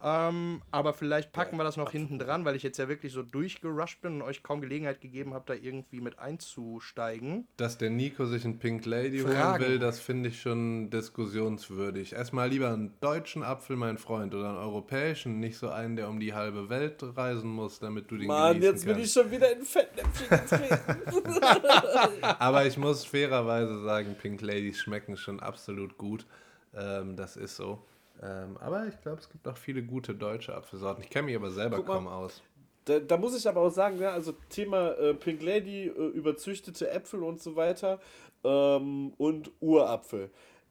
Ähm, 0.03 0.63
aber 0.71 0.95
vielleicht 0.95 1.33
packen 1.33 1.59
wir 1.59 1.65
das 1.65 1.77
noch 1.77 1.91
hinten 1.91 2.19
dran, 2.19 2.45
weil 2.45 2.57
ich 2.57 2.63
jetzt 2.63 2.79
ja 2.79 2.89
wirklich 2.89 3.13
so 3.13 3.23
durchgerusht 3.23 4.01
bin 4.01 4.15
und 4.17 4.23
euch 4.23 4.43
kaum 4.43 4.63
Gelegenheit 4.63 5.01
gegeben 5.01 5.35
habe, 5.35 5.45
da 5.47 5.55
irgendwie 5.55 6.01
mit 6.01 6.19
einzusteigen. 6.19 7.47
Dass 7.59 7.77
der 7.77 7.91
Nico 7.91 8.25
sich 8.25 8.45
einen 8.45 8.59
Pink 8.59 8.87
Lady 8.87 9.19
Fragen. 9.19 9.63
holen 9.63 9.73
will, 9.73 9.79
das 9.79 10.01
finde 10.01 10.31
ich 10.31 10.41
schon 10.41 10.89
diskussionswürdig. 10.89 12.15
Erstmal 12.15 12.49
lieber 12.49 12.73
einen 12.73 12.95
deutschen 13.01 13.43
Apfel, 13.43 13.77
mein 13.77 13.99
Freund, 13.99 14.35
oder 14.35 14.49
einen 14.49 14.59
europäischen, 14.59 15.39
nicht 15.39 15.59
so 15.59 15.69
einen, 15.69 15.97
der 15.97 16.09
um 16.09 16.19
die 16.19 16.33
halbe 16.33 16.71
Welt 16.71 17.03
reisen 17.03 17.51
muss, 17.51 17.79
damit 17.79 18.11
du 18.11 18.17
den 18.17 18.27
Mann, 18.27 18.55
genießen 18.55 18.73
jetzt 18.73 18.85
bin 18.87 18.95
kannst. 18.95 19.17
ich 19.17 19.23
schon 19.23 19.31
wieder 19.31 19.53
in 19.53 19.65
Fettnäpfchen 19.65 20.29
getreten. 20.31 21.41
Aber 22.23 22.65
ich 22.65 22.79
muss 22.79 23.05
fairerweise 23.05 23.83
sagen, 23.83 24.17
Pink 24.21 24.41
Ladies 24.41 24.79
schmecken 24.79 25.19
schon 25.19 25.41
absolut 25.41 25.99
gut. 25.99 26.25
Ähm, 26.75 27.17
das 27.17 27.37
ist 27.37 27.57
so. 27.57 27.85
Ähm, 28.23 28.57
aber 28.59 28.87
ich 28.87 29.01
glaube, 29.01 29.21
es 29.21 29.31
gibt 29.31 29.47
auch 29.49 29.57
viele 29.57 29.83
gute 29.83 30.15
deutsche 30.15 30.55
Apfelsorten. 30.55 31.03
Ich 31.03 31.11
kenne 31.11 31.27
mich 31.27 31.37
aber 31.37 31.51
selber 31.51 31.79
mal. 31.79 31.85
kaum 31.85 32.07
aus. 32.07 32.43
Da, 32.85 32.99
da 32.99 33.17
muss 33.17 33.37
ich 33.37 33.49
aber 33.49 33.61
auch 33.63 33.71
sagen, 33.71 33.99
ja, 33.99 34.11
also 34.11 34.33
Thema 34.49 34.93
äh, 34.93 35.15
Pink 35.15 35.43
Lady, 35.43 35.87
äh, 35.87 35.91
überzüchtete 35.91 36.91
Äpfel 36.91 37.23
und 37.23 37.41
so 37.41 37.57
weiter 37.57 38.01
ähm, 38.45 39.13
und 39.17 39.51
Urapfel. 39.61 40.31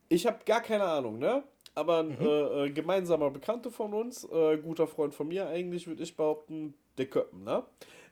Ich 0.10 0.26
habe 0.26 0.40
gar 0.46 0.62
keine 0.62 0.84
Ahnung, 0.84 1.20
ne? 1.20 1.44
Aber 1.76 2.00
ein 2.00 2.20
äh, 2.20 2.66
äh, 2.66 2.72
gemeinsamer 2.72 3.30
Bekannter 3.30 3.72
von 3.72 3.94
uns, 3.94 4.24
äh, 4.26 4.58
guter 4.58 4.88
Freund 4.88 5.14
von 5.14 5.28
mir 5.28 5.48
eigentlich, 5.48 5.88
würde 5.88 6.04
ich 6.04 6.18
behaupten, 6.18 6.74
der 6.98 7.06
Köppen, 7.06 7.44
ne? 7.44 7.64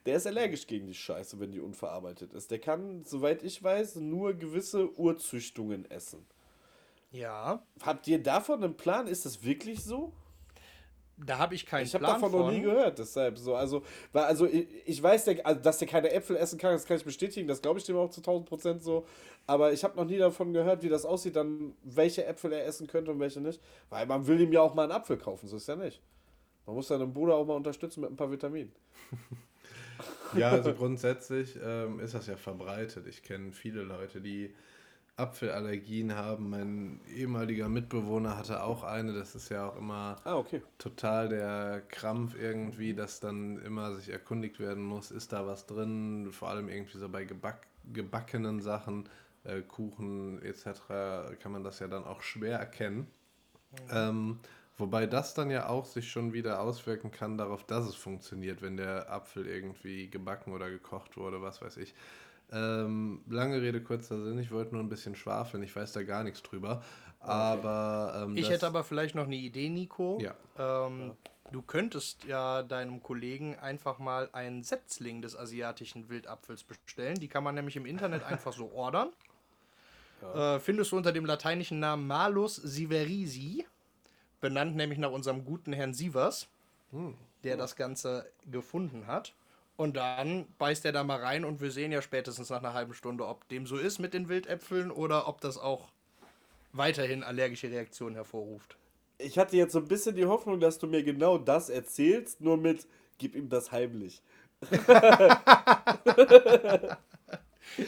Der 0.06 0.15
ist 0.15 0.28
allergisch 0.28 0.67
gegen 0.67 0.88
die 0.88 0.93
Scheiße, 0.93 1.39
wenn 1.39 1.52
die 1.52 1.60
unverarbeitet 1.60 2.34
ist. 2.34 2.50
Der 2.50 2.60
kann, 2.60 3.04
soweit 3.04 3.43
ich 3.43 3.62
weiß, 3.62 3.97
nur 3.97 4.34
gewisse 4.36 4.97
Urzüchtungen 4.97 5.89
essen. 5.91 6.26
Ja, 7.11 7.63
Habt 7.81 8.07
ihr 8.07 8.21
davon 8.21 8.63
einen 8.63 8.75
Plan? 8.77 9.07
Ist 9.07 9.25
das 9.25 9.43
wirklich 9.43 9.83
so? 9.83 10.13
da 11.19 11.39
habe 11.39 11.55
ich 11.55 11.65
keinen 11.65 11.85
Ich 11.85 11.93
habe 11.95 12.03
Plan 12.03 12.15
davon 12.15 12.29
von. 12.31 12.39
noch 12.41 12.51
nie 12.51 12.61
gehört, 12.61 12.99
deshalb 12.99 13.39
so. 13.39 13.55
Also, 13.55 13.81
weil, 14.13 14.25
also 14.25 14.45
ich, 14.45 14.67
ich 14.85 15.01
weiß, 15.01 15.25
der, 15.25 15.45
also, 15.47 15.59
dass 15.61 15.79
der 15.79 15.87
keine 15.87 16.11
Äpfel 16.11 16.35
essen 16.35 16.59
kann, 16.59 16.73
das 16.73 16.85
kann 16.85 16.97
ich 16.97 17.03
bestätigen, 17.03 17.47
das 17.47 17.61
glaube 17.61 17.79
ich 17.79 17.85
dem 17.85 17.95
auch 17.97 18.11
zu 18.11 18.21
1000 18.21 18.47
Prozent 18.47 18.83
so. 18.83 19.07
Aber 19.47 19.73
ich 19.73 19.83
habe 19.83 19.95
noch 19.97 20.05
nie 20.05 20.17
davon 20.19 20.53
gehört, 20.53 20.83
wie 20.83 20.89
das 20.89 21.05
aussieht, 21.05 21.35
dann 21.35 21.73
welche 21.83 22.23
Äpfel 22.25 22.53
er 22.53 22.65
essen 22.65 22.85
könnte 22.85 23.09
und 23.11 23.19
welche 23.19 23.41
nicht. 23.41 23.59
Weil 23.89 24.05
man 24.05 24.27
will 24.27 24.39
ihm 24.39 24.51
ja 24.51 24.61
auch 24.61 24.75
mal 24.75 24.83
einen 24.83 24.91
Apfel 24.91 25.17
kaufen, 25.17 25.47
so 25.47 25.57
ist 25.57 25.67
ja 25.67 25.75
nicht. 25.75 26.01
Man 26.67 26.75
muss 26.75 26.87
seinen 26.89 27.13
Bruder 27.13 27.35
auch 27.35 27.45
mal 27.47 27.55
unterstützen 27.55 28.01
mit 28.01 28.11
ein 28.11 28.15
paar 28.15 28.31
Vitaminen. 28.31 28.71
Ja, 30.33 30.51
also 30.51 30.73
grundsätzlich 30.73 31.57
ähm, 31.63 31.99
ist 31.99 32.13
das 32.13 32.27
ja 32.27 32.37
verbreitet. 32.37 33.07
Ich 33.07 33.23
kenne 33.23 33.51
viele 33.51 33.81
Leute, 33.81 34.21
die 34.21 34.53
Apfelallergien 35.17 36.15
haben. 36.15 36.49
Mein 36.49 37.01
ehemaliger 37.15 37.69
Mitbewohner 37.69 38.38
hatte 38.38 38.63
auch 38.63 38.84
eine. 38.84 39.13
Das 39.13 39.36
ist 39.36 39.49
ja 39.49 39.69
auch 39.69 39.77
immer 39.77 40.17
Ah, 40.23 40.36
okay. 40.38 40.62
total 40.77 41.30
der 41.30 41.82
Krampf 41.89 42.36
irgendwie, 42.36 42.93
dass 42.93 43.19
dann 43.19 43.60
immer 43.63 43.95
sich 43.95 44.10
erkundigt 44.10 44.60
werden 44.60 44.84
muss, 44.84 45.12
ist 45.12 45.34
da 45.34 45.47
was 45.47 45.65
drin, 45.67 46.30
vor 46.32 46.49
allem 46.49 46.69
irgendwie 46.69 46.97
so 46.99 47.10
bei 47.10 47.25
Geback, 47.25 47.67
gebackenen 47.93 48.62
Sachen, 48.62 49.10
äh, 49.43 49.62
Kuchen 49.62 50.41
etc. 50.43 51.36
kann 51.41 51.51
man 51.51 51.63
das 51.63 51.80
ja 51.80 51.88
dann 51.88 52.06
auch 52.06 52.21
schwer 52.21 52.60
erkennen. 52.60 53.08
Ähm, 53.91 54.39
wobei 54.77 55.08
das 55.08 55.34
dann 55.34 55.49
ja 55.51 55.67
auch 55.67 55.86
sich 55.86 56.10
schon 56.12 56.34
wieder 56.34 56.62
auswirken 56.62 57.12
kann 57.12 57.38
darauf, 57.38 57.63
dass 57.65 57.86
es 57.88 57.95
funktioniert, 57.95 58.62
wenn 58.62 58.77
der 58.77 59.12
Apfel 59.12 59.47
irgendwie 59.47 60.10
gebacken 60.10 60.53
oder 60.53 60.69
gekocht 60.69 61.17
wurde, 61.17 61.41
was 61.41 61.62
weiß 61.62 61.77
ich. 61.77 61.93
Ähm, 62.51 63.21
lange 63.27 63.62
Rede, 63.62 63.81
kurzer 63.81 64.23
Sinn, 64.23 64.39
ich 64.39 64.51
wollte 64.51 64.73
nur 64.73 64.83
ein 64.83 64.89
bisschen 64.89 65.15
schwafeln, 65.15 65.63
ich 65.63 65.75
weiß 65.75 65.93
da 65.93 66.03
gar 66.03 66.23
nichts 66.23 66.41
drüber. 66.41 66.83
Aber 67.19 68.23
ähm, 68.23 68.38
Ich 68.38 68.49
hätte 68.49 68.67
aber 68.67 68.83
vielleicht 68.83 69.15
noch 69.15 69.25
eine 69.25 69.36
Idee, 69.36 69.69
Nico. 69.69 70.19
Ja. 70.21 70.33
Ähm, 70.57 71.13
Du 71.51 71.62
könntest 71.62 72.25
ja 72.25 72.62
deinem 72.62 73.01
Kollegen 73.01 73.55
einfach 73.55 73.99
mal 73.99 74.29
einen 74.33 74.63
Setzling 74.63 75.21
des 75.21 75.36
asiatischen 75.36 76.10
Wildapfels 76.10 76.63
bestellen. 76.63 77.15
Die 77.15 77.29
kann 77.29 77.43
man 77.43 77.55
nämlich 77.55 77.77
im 77.77 77.86
Internet 77.86 78.23
einfach 78.25 78.51
so 78.51 78.71
ordern. 78.73 79.10
Äh, 80.36 80.60
findest 80.60 80.91
du 80.91 80.97
unter 80.97 81.12
dem 81.13 81.25
lateinischen 81.25 81.79
Namen 81.79 82.05
Malus 82.07 82.55
siverisi, 82.55 83.65
benannt 84.41 84.75
nämlich 84.75 84.99
nach 84.99 85.12
unserem 85.12 85.45
guten 85.45 85.73
Herrn 85.73 85.93
Sievers, 85.93 86.47
der 87.43 87.55
das 87.55 87.75
Ganze 87.75 88.29
gefunden 88.51 89.07
hat. 89.07 89.33
Und 89.77 89.95
dann 89.95 90.47
beißt 90.57 90.85
er 90.85 90.91
da 90.91 91.03
mal 91.03 91.19
rein 91.19 91.45
und 91.45 91.61
wir 91.61 91.69
sehen 91.71 91.91
ja 91.91 92.01
spätestens 92.01 92.49
nach 92.49 92.57
einer 92.59 92.73
halben 92.73 92.95
Stunde, 92.95 93.27
ob 93.27 93.47
dem 93.49 93.67
so 93.67 93.77
ist 93.77 93.99
mit 93.99 94.13
den 94.13 94.27
Wildäpfeln 94.27 94.89
oder 94.91 95.27
ob 95.27 95.39
das 95.39 95.57
auch 95.59 95.87
weiterhin 96.73 97.23
allergische 97.23 97.69
Reaktionen 97.69 98.15
hervorruft. 98.15 98.75
Ich 99.19 99.37
hatte 99.37 99.55
jetzt 99.55 99.73
so 99.73 99.79
ein 99.79 99.87
bisschen 99.87 100.15
die 100.15 100.25
Hoffnung, 100.25 100.59
dass 100.59 100.79
du 100.79 100.87
mir 100.87 101.03
genau 101.03 101.37
das 101.37 101.69
erzählst, 101.69 102.41
nur 102.41 102.57
mit 102.57 102.87
gib 103.19 103.35
ihm 103.35 103.49
das 103.49 103.71
heimlich. 103.71 104.21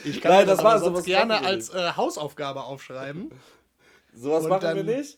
Ich 0.04 0.22
kann 0.22 0.32
Nein, 0.32 0.48
das, 0.48 0.58
das 0.58 0.64
war 0.64 0.80
sowas 0.80 0.94
sonst 0.94 1.06
gerne 1.06 1.44
als 1.44 1.70
äh, 1.70 1.94
Hausaufgabe 1.94 2.64
aufschreiben. 2.64 3.32
Sowas 4.14 4.46
machen 4.48 4.62
dann- 4.62 4.76
wir 4.78 4.84
nicht. 4.84 5.18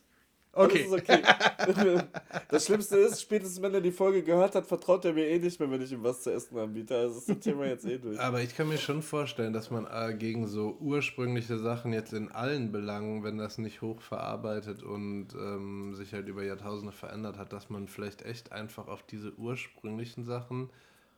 Okay. 0.54 0.84
Das, 0.84 0.92
ist 0.92 1.10
okay. 1.10 2.04
das 2.50 2.66
Schlimmste 2.66 2.98
ist, 2.98 3.22
spätestens 3.22 3.62
wenn 3.62 3.74
er 3.74 3.80
die 3.80 3.92
Folge 3.92 4.22
gehört 4.22 4.54
hat, 4.54 4.66
vertraut 4.66 5.06
er 5.06 5.14
mir 5.14 5.26
eh 5.28 5.40
nicht 5.40 5.60
mehr, 5.60 5.72
wenn 5.72 5.82
ich 5.82 5.92
ihm 5.92 6.04
was 6.04 6.22
zu 6.22 6.34
essen 6.34 6.58
anbiete. 6.58 6.96
Also 6.96 7.20
ist 7.20 7.30
das 7.30 7.40
Thema 7.40 7.66
jetzt 7.66 7.86
eh 7.86 7.98
durch. 7.98 8.20
Aber 8.20 8.42
ich 8.42 8.56
kann 8.56 8.68
mir 8.68 8.78
schon 8.78 9.02
vorstellen, 9.02 9.54
dass 9.54 9.72
man 9.72 9.88
äh, 9.88 10.14
gegen 10.14 10.48
so 10.48 10.78
ursprüngliche 10.80 11.58
Sachen 11.58 11.94
jetzt 11.94 12.12
in 12.12 12.32
allen 12.32 12.72
Belangen, 12.72 13.24
wenn 13.24 13.38
das 13.38 13.58
nicht 13.58 13.82
hochverarbeitet 13.82 14.84
und 14.84 15.30
ähm, 15.36 15.96
sich 15.96 16.14
halt 16.14 16.28
über 16.28 16.44
Jahrtausende 16.44 16.92
verändert 16.92 17.38
hat, 17.38 17.54
dass 17.54 17.70
man 17.70 17.88
vielleicht 17.88 18.24
echt 18.24 18.52
einfach 18.52 18.88
auf 18.88 19.04
diese 19.04 19.34
ursprünglichen 19.36 20.26
Sachen 20.26 20.70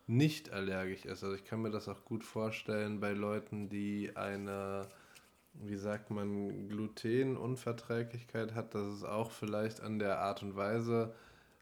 nicht 0.07 0.51
allergisch 0.51 1.05
ist. 1.05 1.23
Also 1.23 1.33
ich 1.35 1.45
kann 1.45 1.61
mir 1.61 1.71
das 1.71 1.87
auch 1.87 2.03
gut 2.05 2.23
vorstellen 2.23 2.99
bei 2.99 3.13
Leuten, 3.13 3.69
die 3.69 4.11
eine, 4.15 4.87
wie 5.53 5.77
sagt 5.77 6.09
man, 6.09 6.67
Glutenunverträglichkeit 6.67 8.53
hat, 8.53 8.73
dass 8.75 8.87
es 8.87 9.03
auch 9.03 9.31
vielleicht 9.31 9.81
an 9.81 9.99
der 9.99 10.19
Art 10.19 10.43
und 10.43 10.55
Weise 10.55 11.13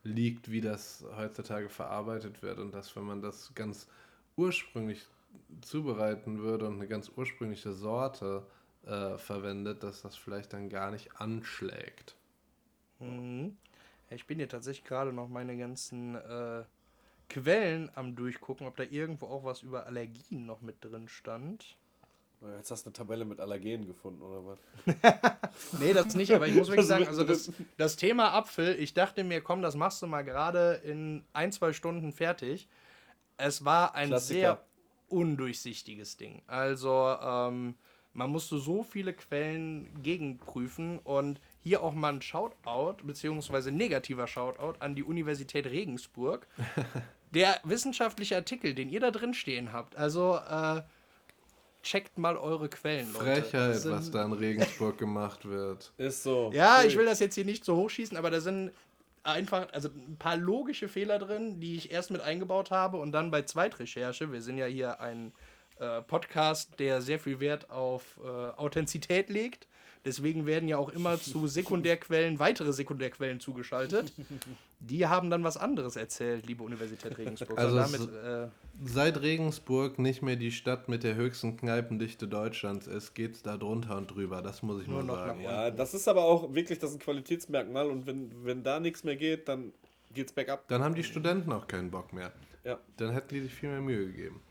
liegt, 0.03 0.49
wie 0.49 0.61
das 0.61 1.05
heutzutage 1.15 1.69
verarbeitet 1.69 2.41
wird 2.41 2.59
und 2.59 2.73
dass 2.73 2.95
wenn 2.95 3.03
man 3.03 3.21
das 3.21 3.53
ganz 3.53 3.87
ursprünglich 4.35 5.05
zubereiten 5.61 6.39
würde 6.39 6.67
und 6.67 6.75
eine 6.75 6.87
ganz 6.87 7.11
ursprüngliche 7.15 7.73
Sorte 7.73 8.45
äh, 8.85 9.17
verwendet, 9.17 9.83
dass 9.83 10.01
das 10.01 10.15
vielleicht 10.15 10.53
dann 10.53 10.69
gar 10.69 10.91
nicht 10.91 11.19
anschlägt. 11.19 12.15
Mhm. 12.99 13.57
Ich 14.09 14.25
bin 14.27 14.39
hier 14.39 14.49
tatsächlich 14.49 14.85
gerade 14.85 15.13
noch 15.13 15.29
meine 15.29 15.57
ganzen 15.57 16.15
äh, 16.15 16.63
Quellen 17.29 17.89
am 17.95 18.15
Durchgucken, 18.15 18.67
ob 18.67 18.75
da 18.75 18.83
irgendwo 18.83 19.27
auch 19.27 19.43
was 19.45 19.61
über 19.61 19.85
Allergien 19.85 20.45
noch 20.45 20.61
mit 20.61 20.83
drin 20.83 21.07
stand. 21.07 21.77
Jetzt 22.57 22.71
hast 22.71 22.85
du 22.85 22.89
eine 22.89 22.93
Tabelle 22.93 23.25
mit 23.25 23.39
Allergenen 23.39 23.85
gefunden, 23.85 24.21
oder 24.21 24.45
was? 24.45 24.59
Nee, 25.79 25.93
das 25.93 26.15
nicht, 26.15 26.33
aber 26.33 26.47
ich 26.47 26.55
muss 26.55 26.69
wirklich 26.69 26.87
sagen, 26.87 27.07
also 27.07 27.23
das, 27.23 27.51
das 27.77 27.97
Thema 27.97 28.33
Apfel, 28.33 28.75
ich 28.79 28.93
dachte 28.93 29.23
mir, 29.23 29.41
komm, 29.41 29.61
das 29.61 29.75
machst 29.75 30.01
du 30.01 30.07
mal 30.07 30.23
gerade 30.23 30.81
in 30.83 31.23
ein, 31.33 31.51
zwei 31.51 31.73
Stunden 31.73 32.13
fertig. 32.13 32.67
Es 33.37 33.65
war 33.65 33.93
ein 33.93 34.09
Klassiker. 34.09 34.39
sehr 34.39 34.65
undurchsichtiges 35.09 36.17
Ding. 36.17 36.41
Also, 36.47 37.15
ähm, 37.21 37.75
man 38.13 38.29
musste 38.29 38.57
so 38.57 38.83
viele 38.83 39.13
Quellen 39.13 40.01
gegenprüfen 40.01 40.99
und 40.99 41.39
hier 41.61 41.83
auch 41.83 41.93
mal 41.93 42.13
ein 42.13 42.21
Shoutout, 42.21 43.03
beziehungsweise 43.03 43.71
negativer 43.71 44.27
Shoutout 44.27 44.79
an 44.79 44.95
die 44.95 45.03
Universität 45.03 45.65
Regensburg. 45.67 46.47
Der 47.33 47.61
wissenschaftliche 47.63 48.35
Artikel, 48.35 48.73
den 48.73 48.89
ihr 48.89 48.99
da 48.99 49.11
drin 49.11 49.33
stehen 49.33 49.71
habt, 49.71 49.95
also 49.95 50.35
äh, 50.37 50.81
checkt 51.83 52.17
mal 52.17 52.37
eure 52.37 52.69
Quellen, 52.69 53.11
Leute. 53.13 53.41
Frechheit, 53.43 53.75
sind- 53.77 53.91
was 53.93 54.11
da 54.11 54.23
in 54.25 54.33
Regensburg 54.33 54.97
gemacht 54.97 55.47
wird. 55.47 55.91
Ist 55.97 56.23
so. 56.23 56.51
ja, 56.53 56.79
Ui. 56.79 56.87
ich 56.87 56.97
will 56.97 57.05
das 57.05 57.19
jetzt 57.19 57.35
hier 57.35 57.45
nicht 57.45 57.65
so 57.65 57.75
hochschießen, 57.75 58.15
aber 58.17 58.29
da 58.29 58.39
sind 58.41 58.71
einfach, 59.23 59.67
also 59.71 59.89
ein 59.89 60.17
paar 60.17 60.37
logische 60.37 60.87
Fehler 60.87 61.19
drin, 61.19 61.59
die 61.59 61.75
ich 61.75 61.91
erst 61.91 62.11
mit 62.11 62.21
eingebaut 62.21 62.71
habe 62.71 62.97
und 62.97 63.11
dann 63.11 63.29
bei 63.31 63.43
Zweitrecherche, 63.43 64.31
wir 64.31 64.41
sind 64.41 64.57
ja 64.57 64.65
hier 64.65 64.99
ein 64.99 65.31
äh, 65.79 66.01
Podcast, 66.01 66.79
der 66.79 67.01
sehr 67.01 67.19
viel 67.19 67.39
Wert 67.39 67.69
auf 67.69 68.19
äh, 68.23 68.27
Authentizität 68.27 69.29
legt. 69.29 69.67
Deswegen 70.03 70.47
werden 70.47 70.67
ja 70.67 70.77
auch 70.77 70.89
immer 70.89 71.19
zu 71.21 71.45
Sekundärquellen 71.47 72.39
weitere 72.39 72.73
Sekundärquellen 72.73 73.39
zugeschaltet. 73.39 74.11
Die 74.79 75.05
haben 75.05 75.29
dann 75.29 75.43
was 75.43 75.57
anderes 75.57 75.95
erzählt, 75.95 76.47
liebe 76.47 76.63
Universität 76.63 77.15
Regensburg. 77.19 77.55
Also 77.59 77.77
es- 77.77 77.91
damit, 77.91 78.11
äh, 78.23 78.47
Seit 78.83 79.21
Regensburg 79.21 79.99
nicht 79.99 80.23
mehr 80.23 80.37
die 80.37 80.51
Stadt 80.51 80.89
mit 80.89 81.03
der 81.03 81.13
höchsten 81.13 81.55
Kneipendichte 81.55 82.27
Deutschlands 82.27 82.87
ist, 82.87 83.13
geht's 83.13 83.43
da 83.43 83.57
drunter 83.57 83.95
und 83.97 84.09
drüber. 84.09 84.41
Das 84.41 84.63
muss 84.63 84.81
ich 84.81 84.87
Nur 84.87 85.03
mal 85.03 85.05
noch 85.05 85.15
sagen. 85.17 85.41
Ja, 85.41 85.69
das 85.69 85.93
ist 85.93 86.07
aber 86.07 86.23
auch 86.23 86.51
wirklich, 86.55 86.79
das 86.79 86.89
ist 86.91 86.95
ein 86.95 86.99
Qualitätsmerkmal 87.03 87.87
und 87.91 88.07
wenn, 88.07 88.31
wenn 88.43 88.63
da 88.63 88.79
nichts 88.79 89.03
mehr 89.03 89.15
geht, 89.17 89.47
dann 89.47 89.71
geht's 90.15 90.31
bergab. 90.33 90.67
Dann 90.67 90.81
haben 90.83 90.95
die 90.95 91.03
Studenten 91.03 91.51
auch 91.51 91.67
keinen 91.67 91.91
Bock 91.91 92.11
mehr. 92.11 92.31
Ja, 92.63 92.79
Dann 92.97 93.11
hätten 93.11 93.35
die 93.35 93.41
sich 93.41 93.53
viel 93.53 93.69
mehr 93.69 93.81
Mühe 93.81 94.07
gegeben. 94.07 94.41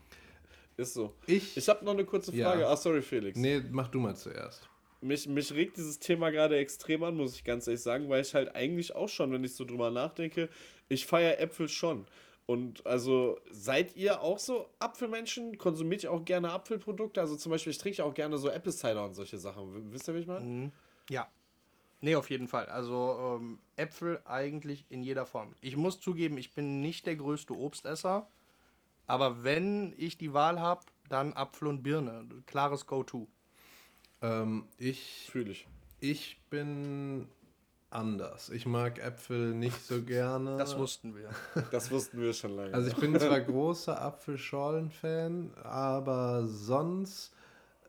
ist 0.77 0.93
so. 0.93 1.13
Ich. 1.27 1.57
Ich 1.57 1.67
habe 1.67 1.83
noch 1.83 1.91
eine 1.93 2.05
kurze 2.05 2.33
Ja. 2.33 2.51
Frage. 2.51 2.67
Ah, 2.67 2.77
sorry, 2.77 3.01
Felix. 3.01 3.37
nee, 3.37 3.61
mach 3.69 3.89
du 3.89 3.99
mal 3.99 4.15
zuerst. 4.15 4.69
Mich, 5.01 5.27
mich 5.27 5.53
regt 5.53 5.77
dieses 5.77 5.99
Thema 5.99 6.29
gerade 6.29 6.57
extrem 6.57 7.03
an, 7.03 7.17
muss 7.17 7.35
ich 7.35 7.43
ganz 7.43 7.67
ehrlich 7.67 7.81
sagen, 7.81 8.07
weil 8.09 8.21
ich 8.21 8.35
halt 8.35 8.55
eigentlich 8.55 8.95
auch 8.95 9.09
schon, 9.09 9.31
wenn 9.31 9.43
ich 9.43 9.55
so 9.55 9.65
drüber 9.65 9.89
nachdenke, 9.89 10.49
ich 10.89 11.05
feiere 11.05 11.39
Äpfel 11.39 11.67
schon. 11.67 12.05
Und 12.45 12.85
also 12.85 13.39
seid 13.49 13.95
ihr 13.95 14.21
auch 14.21 14.37
so 14.37 14.67
Apfelmenschen? 14.79 15.57
Konsumiert 15.57 16.03
ihr 16.03 16.11
auch 16.11 16.25
gerne 16.25 16.51
Apfelprodukte? 16.51 17.21
Also 17.21 17.35
zum 17.35 17.51
Beispiel, 17.51 17.71
ich 17.71 17.77
trinke 17.77 18.03
auch 18.03 18.13
gerne 18.13 18.37
so 18.37 18.49
Apple 18.49 18.71
Cider 18.71 19.05
und 19.05 19.13
solche 19.13 19.37
Sachen. 19.37 19.91
Wisst 19.93 20.07
ihr, 20.09 20.15
wie 20.15 20.19
ich 20.19 20.27
meine? 20.27 20.45
Mhm. 20.45 20.71
Ja. 21.09 21.29
Nee, 22.01 22.15
auf 22.15 22.29
jeden 22.29 22.47
Fall. 22.47 22.65
Also 22.65 23.39
ähm, 23.39 23.59
Äpfel 23.75 24.21
eigentlich 24.25 24.85
in 24.89 25.03
jeder 25.03 25.25
Form. 25.25 25.55
Ich 25.61 25.77
muss 25.77 25.99
zugeben, 25.99 26.37
ich 26.37 26.53
bin 26.53 26.81
nicht 26.81 27.05
der 27.05 27.15
größte 27.15 27.53
Obstesser. 27.53 28.27
Aber 29.07 29.43
wenn 29.43 29.93
ich 29.97 30.17
die 30.17 30.33
Wahl 30.33 30.59
habe, 30.59 30.81
dann 31.09 31.33
Apfel 31.33 31.67
und 31.67 31.83
Birne. 31.83 32.27
Klares 32.47 32.85
Go-To. 32.87 33.27
Ähm, 34.21 34.65
ich, 34.77 35.29
Fühle 35.31 35.51
ich. 35.51 35.67
ich 35.99 36.39
bin 36.49 37.27
anders. 37.91 38.49
Ich 38.49 38.65
mag 38.65 38.99
Äpfel 38.99 39.53
nicht 39.53 39.85
so 39.85 40.01
gerne. 40.01 40.57
Das 40.57 40.77
wussten 40.77 41.15
wir. 41.15 41.29
Das 41.71 41.91
wussten 41.91 42.21
wir 42.21 42.33
schon 42.33 42.55
lange. 42.55 42.73
Also 42.73 42.89
ich 42.89 42.95
bin 42.95 43.19
zwar 43.19 43.39
großer 43.41 44.01
Apfelschorlen-Fan, 44.01 45.53
aber 45.63 46.47
sonst, 46.47 47.33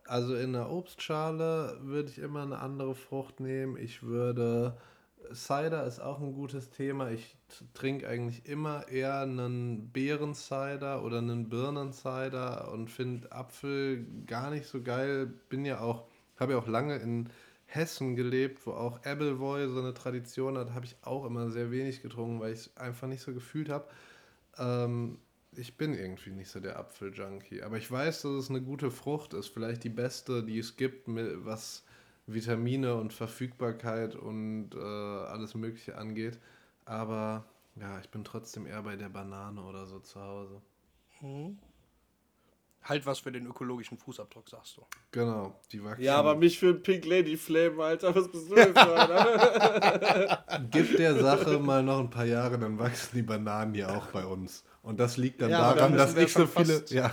also 0.04 0.34
in 0.34 0.52
der 0.52 0.70
Obstschale 0.70 1.78
würde 1.82 2.10
ich 2.10 2.18
immer 2.18 2.42
eine 2.42 2.58
andere 2.58 2.94
Frucht 2.94 3.40
nehmen. 3.40 3.76
Ich 3.76 4.02
würde, 4.02 4.76
Cider 5.32 5.86
ist 5.86 6.00
auch 6.00 6.20
ein 6.20 6.34
gutes 6.34 6.70
Thema. 6.70 7.10
Ich 7.10 7.36
trinke 7.72 8.08
eigentlich 8.08 8.46
immer 8.46 8.88
eher 8.88 9.20
einen 9.20 9.90
Beeren-Cider 9.92 11.04
oder 11.04 11.18
einen 11.18 11.48
Birnen-Cider 11.48 12.72
und 12.72 12.90
finde 12.90 13.30
Apfel 13.30 14.04
gar 14.26 14.50
nicht 14.50 14.66
so 14.66 14.82
geil. 14.82 15.32
Bin 15.48 15.64
ja 15.64 15.80
auch, 15.80 16.08
habe 16.42 16.52
ja 16.52 16.58
auch 16.58 16.68
lange 16.68 16.96
in 16.96 17.28
Hessen 17.66 18.16
gelebt, 18.16 18.66
wo 18.66 18.72
auch 18.72 18.98
Appleboy 19.04 19.66
so 19.68 19.78
eine 19.78 19.94
Tradition 19.94 20.58
hat, 20.58 20.74
habe 20.74 20.84
ich 20.84 20.96
auch 21.02 21.24
immer 21.24 21.50
sehr 21.50 21.70
wenig 21.70 22.02
getrunken, 22.02 22.40
weil 22.40 22.52
ich 22.52 22.60
es 22.60 22.76
einfach 22.76 23.08
nicht 23.08 23.22
so 23.22 23.32
gefühlt 23.32 23.70
habe. 23.70 23.88
Ähm, 24.58 25.18
ich 25.56 25.76
bin 25.76 25.94
irgendwie 25.94 26.30
nicht 26.30 26.50
so 26.50 26.60
der 26.60 26.78
Apfeljunkie. 26.78 27.62
Aber 27.62 27.76
ich 27.78 27.90
weiß, 27.90 28.22
dass 28.22 28.32
es 28.32 28.50
eine 28.50 28.62
gute 28.62 28.90
Frucht 28.90 29.34
ist. 29.34 29.48
Vielleicht 29.48 29.84
die 29.84 29.90
beste, 29.90 30.42
die 30.42 30.58
es 30.58 30.76
gibt, 30.76 31.06
was 31.08 31.84
Vitamine 32.26 32.94
und 32.94 33.12
Verfügbarkeit 33.12 34.16
und 34.16 34.74
äh, 34.74 34.78
alles 34.78 35.54
Mögliche 35.54 35.96
angeht. 35.96 36.38
Aber 36.84 37.44
ja, 37.76 37.98
ich 38.00 38.10
bin 38.10 38.24
trotzdem 38.24 38.66
eher 38.66 38.82
bei 38.82 38.96
der 38.96 39.08
Banane 39.08 39.62
oder 39.62 39.86
so 39.86 39.98
zu 40.00 40.20
Hause. 40.20 40.60
Halt 42.84 43.06
was 43.06 43.20
für 43.20 43.30
den 43.30 43.46
ökologischen 43.46 43.96
Fußabdruck, 43.96 44.48
sagst 44.48 44.76
du. 44.76 44.82
Genau, 45.12 45.54
die 45.70 45.82
wachsen. 45.84 46.02
ja, 46.02 46.16
aber 46.16 46.34
mich 46.34 46.58
für 46.58 46.74
Pink 46.74 47.04
Lady 47.04 47.36
Flame, 47.36 47.82
Alter. 47.82 48.14
Was 48.14 48.28
bist 48.28 48.50
du 48.50 48.54
denn 48.56 48.74
für 48.74 48.80
einer? 49.00 50.44
Gib 50.70 50.96
der 50.96 51.14
Sache 51.20 51.58
mal 51.60 51.82
noch 51.82 52.00
ein 52.00 52.10
paar 52.10 52.24
Jahre, 52.24 52.58
dann 52.58 52.78
wachsen 52.78 53.16
die 53.16 53.22
Bananen 53.22 53.74
ja 53.76 53.96
auch 53.96 54.06
bei 54.08 54.24
uns. 54.26 54.64
Und 54.82 54.98
das 54.98 55.16
liegt 55.16 55.40
dann 55.42 55.50
Ja, 55.50 55.60
daran, 55.74 55.92
dann 55.92 55.96
dass 55.96 56.16
ich 56.16 56.32
so 56.32 56.46
viele. 56.46 56.80
fast- 56.80 56.90
Ja, 56.90 57.12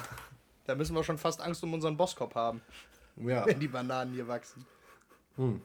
Da 0.65 0.73
müssen 0.75 0.95
wir 0.95 1.03
schon 1.03 1.17
fast 1.19 1.39
Angst 1.41 1.63
um 1.63 1.73
unseren 1.73 1.95
Boskop 1.97 2.33
haben, 2.35 2.61
ja. 3.17 3.45
wenn 3.45 3.59
die 3.59 3.67
Bananen 3.67 4.13
hier 4.13 4.27
wachsen. 4.27 4.65
Hm. 5.35 5.61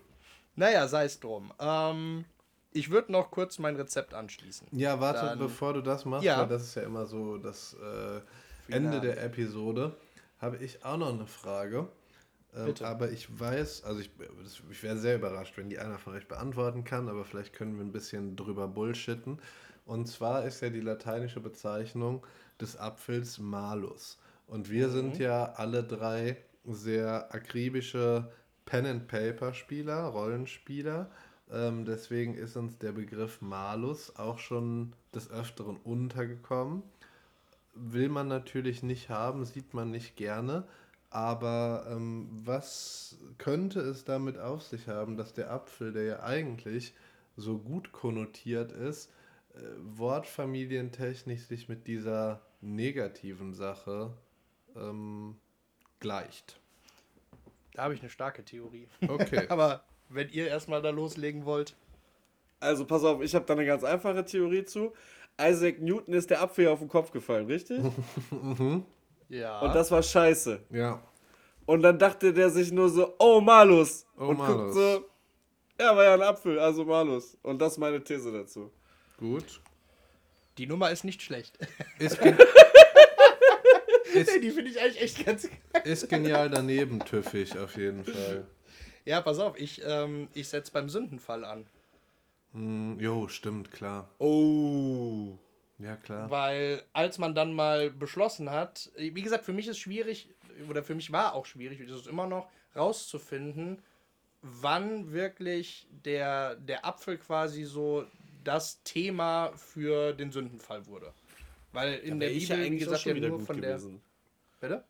Naja, 0.57 0.87
sei 0.87 1.05
es 1.07 1.19
drum. 1.19 1.51
Ähm, 1.59 2.27
ich 2.73 2.91
würde 2.91 3.11
noch 3.11 3.31
kurz 3.31 3.59
mein 3.59 3.75
Rezept 3.77 4.13
anschließen. 4.13 4.69
Ja, 4.73 5.01
warte, 5.01 5.21
Dann- 5.27 5.39
bevor 5.39 5.73
du 5.73 5.81
das 5.81 6.05
machst, 6.05 6.25
Ja. 6.25 6.41
weil 6.41 6.49
das 6.49 6.63
ist 6.63 6.75
ja 6.75 6.83
immer 6.83 7.07
so 7.07 7.39
das 7.39 7.75
äh, 7.75 8.21
Ende 8.69 9.01
der 9.01 9.23
Episode, 9.23 9.97
habe 10.39 10.57
ich 10.59 10.85
auch 10.85 10.97
noch 10.97 11.13
eine 11.13 11.27
Frage. 11.27 11.89
Ähm, 12.57 12.75
aber 12.83 13.11
ich 13.11 13.39
weiß, 13.39 13.85
also 13.85 14.01
ich, 14.01 14.11
ich 14.71 14.83
wäre 14.83 14.97
sehr 14.97 15.17
überrascht, 15.17 15.57
wenn 15.57 15.69
die 15.69 15.79
einer 15.79 15.99
von 15.99 16.15
euch 16.15 16.29
beantworten 16.29 16.85
kann, 16.85 17.09
aber 17.09 17.25
vielleicht 17.25 17.53
können 17.53 17.77
wir 17.77 17.85
ein 17.85 17.93
bisschen 17.93 18.37
drüber 18.37 18.69
bullshitten. 18.69 19.39
Und 19.87 20.07
zwar 20.07 20.45
ist 20.45 20.61
ja 20.61 20.71
die 20.71 20.81
lateinische 20.81 21.41
Bezeichnung 21.41 22.25
des 22.61 22.77
Apfels 22.77 23.39
Malus. 23.39 24.19
Und 24.47 24.71
wir 24.71 24.89
sind 24.91 25.19
ja 25.19 25.53
alle 25.57 25.83
drei 25.83 26.37
sehr 26.65 27.35
akribische 27.35 28.31
Pen-and-Paper-Spieler, 28.67 30.05
Rollenspieler. 30.05 31.11
Ähm, 31.51 31.85
deswegen 31.85 32.35
ist 32.35 32.57
uns 32.57 32.79
der 32.79 32.93
Begriff 32.93 33.41
Malus 33.43 34.17
auch 34.17 34.39
schon 34.39 34.95
des 35.15 35.31
Öfteren 35.31 35.77
untergekommen. 35.77 36.83
Will 37.75 38.09
man 38.09 38.29
natürlich 38.29 38.83
nicht 38.83 39.09
haben, 39.09 39.45
sieht 39.45 39.75
man 39.75 39.91
nicht 39.91 40.17
gerne. 40.17 40.67
Aber 41.11 41.87
ähm, 41.89 42.29
was 42.45 43.19
könnte 43.39 43.81
es 43.81 44.05
damit 44.05 44.39
auf 44.39 44.63
sich 44.63 44.89
haben, 44.89 45.17
dass 45.17 45.33
der 45.33 45.51
Apfel, 45.51 45.93
der 45.93 46.03
ja 46.05 46.23
eigentlich 46.25 46.93
so 47.37 47.59
gut 47.59 47.93
konnotiert 47.93 48.73
ist, 48.73 49.13
äh, 49.55 49.61
wortfamilientechnisch 49.79 51.43
sich 51.43 51.69
mit 51.69 51.87
dieser 51.87 52.43
negativen 52.61 53.55
Sache 53.55 54.13
ähm, 54.75 55.37
gleicht? 56.01 56.59
Da 57.75 57.85
habe 57.85 57.95
ich 57.95 58.01
eine 58.01 58.11
starke 58.11 58.45
Theorie. 58.45 58.89
Okay. 59.07 59.47
Aber 59.51 59.85
wenn 60.09 60.29
ihr 60.31 60.49
erstmal 60.49 60.83
da 60.83 60.91
loslegen 60.91 61.45
wollt. 61.45 61.77
Also 62.61 62.87
pass 62.87 63.05
auf, 63.05 63.21
ich 63.21 63.35
habe 63.35 63.45
da 63.45 63.53
eine 63.53 63.67
ganz 63.67 63.85
einfache 63.85 64.25
Theorie 64.25 64.65
zu. 64.65 64.93
Isaac 65.41 65.81
Newton 65.81 66.15
ist 66.15 66.31
der 66.31 66.41
Apfel 66.43 66.69
auf 66.69 66.79
den 66.79 66.89
Kopf 66.89 67.11
gefallen, 67.11 67.47
richtig? 67.47 67.81
Ja. 69.31 69.61
Und 69.61 69.75
das 69.75 69.91
war 69.91 70.03
scheiße. 70.03 70.61
ja. 70.71 71.03
Und 71.67 71.81
dann 71.83 71.99
dachte 71.99 72.35
der 72.35 72.51
sich 72.51 72.71
nur 72.71 72.91
so, 72.91 73.15
oh 73.19 73.41
Malus. 73.41 74.05
Oh, 74.19 74.27
und 74.27 74.37
Malus. 74.37 74.57
guckt 74.57 74.75
so, 74.75 75.05
ja, 75.83 75.97
war 75.97 76.05
ja 76.05 76.13
ein 76.15 76.21
Apfel, 76.23 76.59
also 76.59 76.85
Malus. 76.85 77.39
Und 77.43 77.59
das 77.59 77.73
ist 77.73 77.79
meine 77.79 78.05
These 78.05 78.31
dazu. 78.31 78.71
Gut. 79.17 79.63
die 80.59 80.67
Nummer 80.67 80.91
ist 80.91 81.05
nicht 81.05 81.23
schlecht. 81.23 81.59
Ist, 81.99 82.21
gen 82.23 82.37
ist, 84.13 84.43
die 84.43 84.51
finde 84.51 84.71
ich 84.71 84.79
eigentlich 84.79 85.01
echt 85.03 85.25
ganz 85.25 85.49
ist 85.85 86.09
genial 86.11 86.51
daneben, 86.51 87.01
tüffig 87.01 87.57
auf 87.59 87.77
jeden 87.79 88.05
Fall. 88.05 88.47
Ja, 89.07 89.23
pass 89.23 89.39
auf, 89.39 89.59
ich, 89.59 89.81
ähm, 89.87 90.29
ich 90.35 90.49
setze 90.49 90.71
beim 90.71 90.91
Sündenfall 90.91 91.45
an. 91.47 91.67
Hm, 92.55 92.99
jo, 93.01 93.29
stimmt, 93.29 93.71
klar. 93.71 94.09
Oh. 94.19 95.37
Ja, 95.79 95.97
klar. 95.97 96.31
Weil 96.31 96.83
als 96.93 97.19
man 97.19 97.35
dann 97.35 97.53
mal 97.53 97.91
beschlossen 97.91 98.51
hat, 98.51 98.91
wie 98.97 99.23
gesagt, 99.23 99.45
für 99.45 99.53
mich 99.53 99.67
ist 99.67 99.79
schwierig, 99.79 100.31
oder 100.71 100.83
für 100.83 100.95
mich 100.95 101.13
war 101.13 101.35
auch 101.35 101.47
schwierig, 101.47 101.81
ist 101.81 101.91
es 101.91 102.07
immer 102.07 102.27
noch, 102.27 102.49
rauszufinden, 102.77 103.83
wann 104.41 105.13
wirklich 105.13 105.89
der, 106.05 106.55
der 106.57 106.85
Apfel 106.85 107.19
quasi 107.19 107.65
so 107.65 108.07
das 108.45 108.83
Thema 108.85 109.53
für 109.57 110.13
den 110.13 110.31
Sündenfall 110.31 110.87
wurde. 110.87 111.13
Weil 111.73 111.95
in 111.95 112.21
der 112.21 112.29
Wär 112.29 112.37
ich 112.37 112.49
Bibel, 112.49 112.63
wie 112.63 112.67
eigentlich 112.67 112.89
auch 112.89 112.93
gesagt, 112.93 113.07
ja 113.07 113.29
nur 113.29 113.41
von 113.41 113.61
der. 113.61 113.71
gewesen. 113.73 114.01
Bitte? 114.61 114.85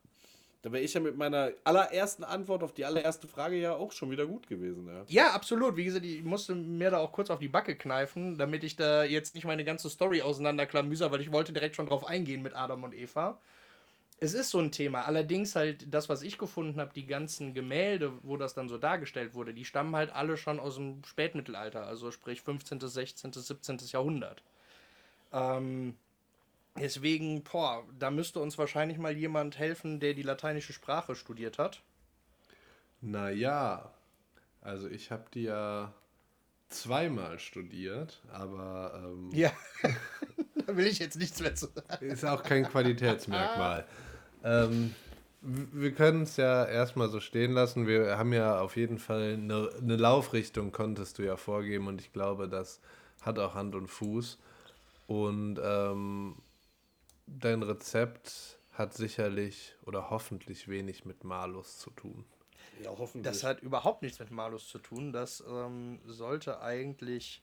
Da 0.64 0.72
wäre 0.72 0.82
ich 0.82 0.94
ja 0.94 1.00
mit 1.00 1.18
meiner 1.18 1.52
allerersten 1.64 2.24
Antwort 2.24 2.62
auf 2.62 2.72
die 2.72 2.86
allererste 2.86 3.28
Frage 3.28 3.56
ja 3.56 3.74
auch 3.74 3.92
schon 3.92 4.10
wieder 4.10 4.24
gut 4.24 4.46
gewesen. 4.46 4.88
Ja, 4.88 5.04
Ja, 5.08 5.32
absolut. 5.34 5.76
Wie 5.76 5.84
gesagt, 5.84 6.06
ich 6.06 6.24
musste 6.24 6.54
mir 6.54 6.90
da 6.90 7.00
auch 7.00 7.12
kurz 7.12 7.28
auf 7.28 7.38
die 7.38 7.48
Backe 7.48 7.76
kneifen, 7.76 8.38
damit 8.38 8.64
ich 8.64 8.74
da 8.74 9.04
jetzt 9.04 9.34
nicht 9.34 9.44
meine 9.44 9.62
ganze 9.62 9.90
Story 9.90 10.22
auseinanderklamüser, 10.22 11.12
weil 11.12 11.20
ich 11.20 11.30
wollte 11.30 11.52
direkt 11.52 11.76
schon 11.76 11.84
drauf 11.84 12.06
eingehen 12.06 12.40
mit 12.40 12.56
Adam 12.56 12.82
und 12.82 12.94
Eva. 12.94 13.38
Es 14.20 14.32
ist 14.32 14.48
so 14.48 14.58
ein 14.58 14.72
Thema. 14.72 15.02
Allerdings 15.02 15.54
halt 15.54 15.92
das, 15.92 16.08
was 16.08 16.22
ich 16.22 16.38
gefunden 16.38 16.80
habe, 16.80 16.94
die 16.94 17.04
ganzen 17.04 17.52
Gemälde, 17.52 18.12
wo 18.22 18.38
das 18.38 18.54
dann 18.54 18.70
so 18.70 18.78
dargestellt 18.78 19.34
wurde, 19.34 19.52
die 19.52 19.66
stammen 19.66 19.94
halt 19.94 20.14
alle 20.14 20.38
schon 20.38 20.58
aus 20.58 20.76
dem 20.76 21.04
Spätmittelalter, 21.04 21.86
also 21.86 22.10
sprich 22.10 22.40
15., 22.40 22.80
16., 22.80 23.34
17. 23.34 23.80
Jahrhundert. 23.88 24.42
Ähm, 25.30 25.94
deswegen, 26.78 27.42
boah, 27.44 27.84
da 27.98 28.10
müsste 28.10 28.40
uns 28.40 28.58
wahrscheinlich 28.58 28.98
mal 28.98 29.16
jemand 29.16 29.58
helfen, 29.58 30.00
der 30.00 30.14
die 30.14 30.22
lateinische 30.22 30.72
Sprache 30.72 31.14
studiert 31.14 31.58
hat. 31.58 31.82
Naja, 33.00 33.90
also 34.62 34.88
ich 34.88 35.10
habe 35.10 35.24
die 35.34 35.42
ja 35.44 35.92
zweimal 36.70 37.38
studiert, 37.38 38.20
aber 38.32 39.02
ähm, 39.04 39.30
Ja, 39.32 39.52
da 40.66 40.76
will 40.76 40.86
ich 40.86 40.98
jetzt 40.98 41.16
nichts 41.16 41.40
mehr 41.40 41.54
zu 41.54 41.66
sagen. 41.66 42.06
ist 42.06 42.24
auch 42.24 42.42
kein 42.42 42.64
Qualitätsmerkmal. 42.66 43.84
ähm, 44.42 44.94
w- 45.42 45.66
wir 45.72 45.92
können 45.92 46.22
es 46.22 46.36
ja 46.38 46.64
erstmal 46.64 47.08
so 47.10 47.20
stehen 47.20 47.52
lassen. 47.52 47.86
Wir 47.86 48.16
haben 48.16 48.32
ja 48.32 48.58
auf 48.60 48.76
jeden 48.76 48.98
Fall 48.98 49.34
eine, 49.34 49.70
eine 49.80 49.96
Laufrichtung, 49.96 50.72
konntest 50.72 51.18
du 51.18 51.22
ja 51.22 51.36
vorgeben 51.36 51.86
und 51.86 52.00
ich 52.00 52.12
glaube, 52.12 52.48
das 52.48 52.80
hat 53.20 53.38
auch 53.38 53.54
Hand 53.54 53.74
und 53.74 53.88
Fuß. 53.88 54.38
Und 55.06 55.60
ähm, 55.62 56.36
dein 57.26 57.62
Rezept 57.62 58.58
hat 58.72 58.94
sicherlich 58.94 59.74
oder 59.82 60.10
hoffentlich 60.10 60.68
wenig 60.68 61.04
mit 61.04 61.24
Malus 61.24 61.78
zu 61.78 61.90
tun. 61.90 62.24
ja 62.82 62.90
hoffentlich. 62.90 63.22
Das 63.22 63.44
hat 63.44 63.60
überhaupt 63.60 64.02
nichts 64.02 64.18
mit 64.18 64.30
Malus 64.30 64.68
zu 64.68 64.78
tun. 64.78 65.12
Das 65.12 65.42
ähm, 65.46 66.00
sollte 66.06 66.60
eigentlich 66.60 67.42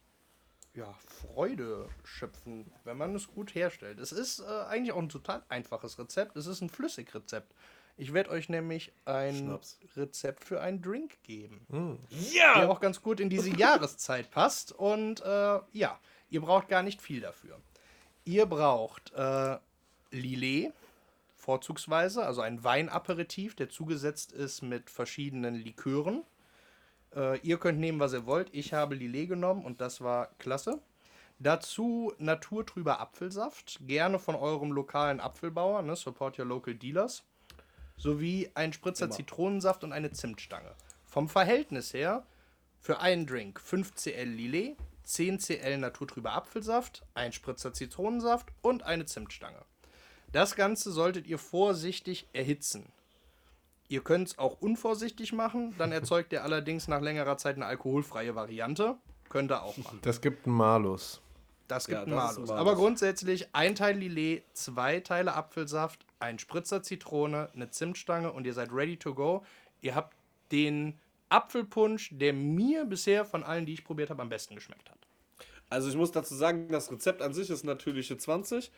ja, 0.74 0.94
Freude 1.06 1.90
schöpfen, 2.04 2.72
wenn 2.84 2.98
man 2.98 3.16
es 3.16 3.28
gut 3.28 3.56
herstellt. 3.56 4.00
Es 4.00 4.12
ist 4.12 4.40
äh, 4.40 4.44
eigentlich 4.44 4.94
auch 4.94 5.02
ein 5.02 5.10
total 5.10 5.44
einfaches 5.50 6.00
Rezept. 6.00 6.38
Es 6.38 6.48
ist 6.48 6.62
ein 6.62 6.70
Flüssigrezept. 6.70 7.54
Ich 7.98 8.14
werde 8.14 8.30
euch 8.32 8.50
nämlich 8.50 8.94
ein 9.06 9.36
Schnaps. 9.36 9.80
Rezept 9.96 10.44
für 10.46 10.62
einen 10.62 10.82
Drink 10.82 11.22
geben, 11.24 11.66
ja! 12.32 12.60
der 12.60 12.72
auch 12.72 12.80
ganz 12.80 13.02
gut 13.02 13.20
in 13.20 13.30
diese 13.30 13.50
Jahreszeit 13.50 14.32
passt. 14.32 14.72
Und 14.72 15.22
äh, 15.22 15.60
ja, 15.74 16.00
ihr 16.30 16.42
braucht 16.42 16.68
gar 16.70 16.84
nicht 16.84 17.02
viel 17.02 17.22
dafür. 17.22 17.60
Ihr 18.24 18.46
braucht 18.46 19.12
äh, 19.14 19.58
Lillet, 20.12 20.74
vorzugsweise, 21.36 22.26
also 22.26 22.42
ein 22.42 22.64
Weinaperitif, 22.64 23.56
der 23.56 23.70
zugesetzt 23.70 24.32
ist 24.32 24.62
mit 24.62 24.90
verschiedenen 24.90 25.56
Likören. 25.56 26.24
Äh, 27.16 27.40
ihr 27.40 27.58
könnt 27.58 27.80
nehmen, 27.80 28.00
was 28.00 28.14
ihr 28.14 28.26
wollt. 28.26 28.50
Ich 28.54 28.74
habe 28.74 28.96
Lillet 28.96 29.28
genommen 29.28 29.66
und 29.66 29.82
das 29.82 30.02
war 30.02 30.28
klasse. 30.38 30.80
Dazu 31.40 32.14
naturtrüber 32.20 33.00
Apfelsaft, 33.00 33.80
gerne 33.88 34.20
von 34.20 34.36
eurem 34.36 34.72
lokalen 34.72 35.20
Apfelbauer, 35.20 35.82
ne? 35.82 35.96
support 35.96 36.38
your 36.38 36.46
local 36.46 36.76
dealers. 36.76 37.24
Sowie 37.98 38.50
ein 38.54 38.74
Spritzer 38.74 39.06
Immer. 39.06 39.16
Zitronensaft 39.16 39.84
und 39.84 39.92
eine 39.92 40.12
Zimtstange. 40.12 40.76
Vom 41.06 41.30
Verhältnis 41.30 41.94
her 41.94 42.26
für 42.80 43.00
einen 43.00 43.26
Drink 43.26 43.60
5 43.60 43.96
cl 43.96 44.24
Lillet, 44.24 44.78
10 45.04 45.40
cl 45.40 45.78
naturtrüber 45.78 46.34
Apfelsaft, 46.34 47.04
ein 47.16 47.34
Spritzer 47.34 47.74
Zitronensaft 47.74 48.50
und 48.62 48.84
eine 48.84 49.06
Zimtstange. 49.06 49.66
Das 50.32 50.56
Ganze 50.56 50.92
solltet 50.92 51.28
ihr 51.28 51.38
vorsichtig 51.38 52.28
erhitzen. 52.34 52.86
Ihr 53.90 54.02
könnt 54.02 54.30
es 54.30 54.38
auch 54.38 54.62
unvorsichtig 54.62 55.34
machen, 55.34 55.76
dann 55.78 55.92
erzeugt 55.92 56.32
ihr 56.32 56.44
allerdings 56.44 56.88
nach 56.88 57.02
längerer 57.02 57.38
Zeit 57.38 57.58
eine 57.58 57.66
alkoholfreie 57.66 58.36
Variante. 58.36 58.96
Könnt 59.28 59.52
ihr 59.52 59.62
auch 59.64 59.76
machen. 59.78 60.00
Das 60.02 60.22
gibt 60.22 60.46
einen 60.46 60.56
Malus. 60.56 61.22
Das 61.68 61.86
gibt 61.88 61.98
Ja, 62.00 62.04
einen 62.04 62.16
Malus. 62.16 62.38
ein 62.38 62.44
Malus. 62.44 62.60
Aber 62.60 62.76
grundsätzlich 62.76 63.54
ein 63.54 63.76
Teil 63.76 63.98
Lillet, 63.98 64.44
zwei 64.54 65.02
Teile 65.02 65.34
Apfelsaft, 65.34 66.06
ein 66.20 66.40
Spritzer 66.40 66.84
Zitrone, 66.84 67.50
eine 67.54 67.70
Zimtstange 67.70 68.32
und 68.32 68.46
ihr 68.46 68.54
seid 68.54 68.72
ready 68.72 68.96
to 68.96 69.14
go. 69.14 69.44
Ihr 69.82 69.96
habt 69.96 70.16
den 70.52 70.98
Apfelpunsch, 71.28 72.10
der 72.14 72.34
mir 72.34 72.86
bisher 72.86 73.26
von 73.26 73.44
allen, 73.44 73.66
die 73.66 73.74
ich 73.74 73.84
probiert 73.84 74.10
habe, 74.10 74.22
am 74.22 74.30
besten 74.30 74.56
geschmeckt 74.56 74.90
hat. 74.90 74.98
Also 75.70 75.88
ich 75.90 75.96
muss 75.96 76.12
dazu 76.12 76.36
sagen, 76.36 76.68
das 76.70 76.92
Rezept 76.92 77.22
an 77.22 77.34
sich 77.34 77.50
ist 77.50 77.64
natürliche 77.64 78.18
20. 78.18 78.70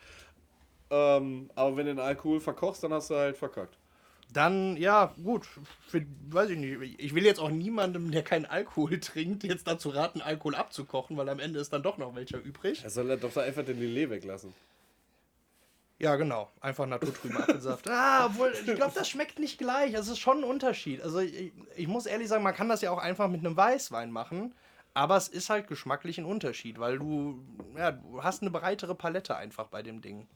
Ähm, 0.90 1.50
aber 1.54 1.76
wenn 1.76 1.86
du 1.86 1.94
den 1.94 2.04
Alkohol 2.04 2.40
verkochst, 2.40 2.82
dann 2.84 2.92
hast 2.92 3.10
du 3.10 3.14
halt 3.14 3.36
verkackt. 3.36 3.78
Dann, 4.32 4.76
ja, 4.76 5.14
gut, 5.22 5.46
für, 5.86 6.04
weiß 6.28 6.50
ich 6.50 6.58
nicht. 6.58 7.00
Ich 7.00 7.14
will 7.14 7.24
jetzt 7.24 7.38
auch 7.38 7.50
niemandem, 7.50 8.10
der 8.10 8.24
keinen 8.24 8.46
Alkohol 8.46 8.98
trinkt, 9.00 9.44
jetzt 9.44 9.66
dazu 9.66 9.90
raten, 9.90 10.20
Alkohol 10.20 10.56
abzukochen, 10.56 11.16
weil 11.16 11.28
am 11.28 11.38
Ende 11.38 11.60
ist 11.60 11.72
dann 11.72 11.82
doch 11.82 11.98
noch 11.98 12.14
welcher 12.14 12.38
übrig. 12.38 12.82
Er 12.82 12.90
soll 12.90 13.10
er 13.10 13.16
doch 13.16 13.32
da 13.32 13.42
einfach 13.42 13.64
den 13.64 13.78
Lillet 13.78 14.10
weglassen. 14.10 14.52
Ja, 16.00 16.16
genau. 16.16 16.50
Einfach 16.60 16.86
naturtrüben 16.86 17.36
Apfelsaft. 17.36 17.88
ah, 17.88 18.26
obwohl, 18.26 18.52
ich 18.52 18.74
glaube, 18.74 18.92
das 18.94 19.08
schmeckt 19.08 19.38
nicht 19.38 19.58
gleich. 19.58 19.94
Es 19.94 20.08
ist 20.08 20.18
schon 20.18 20.38
ein 20.38 20.44
Unterschied. 20.44 21.00
Also, 21.00 21.20
ich, 21.20 21.52
ich 21.76 21.86
muss 21.86 22.06
ehrlich 22.06 22.28
sagen, 22.28 22.42
man 22.42 22.54
kann 22.54 22.68
das 22.68 22.82
ja 22.82 22.90
auch 22.90 22.98
einfach 22.98 23.28
mit 23.28 23.40
einem 23.40 23.56
Weißwein 23.56 24.10
machen. 24.10 24.54
Aber 24.94 25.16
es 25.16 25.28
ist 25.28 25.50
halt 25.50 25.66
geschmacklich 25.66 26.18
ein 26.18 26.24
Unterschied, 26.24 26.78
weil 26.78 26.98
du, 26.98 27.44
ja, 27.76 27.92
du 27.92 28.22
hast 28.22 28.42
eine 28.42 28.50
breitere 28.50 28.94
Palette 28.94 29.36
einfach 29.36 29.66
bei 29.68 29.82
dem 29.82 30.00
Ding. 30.00 30.28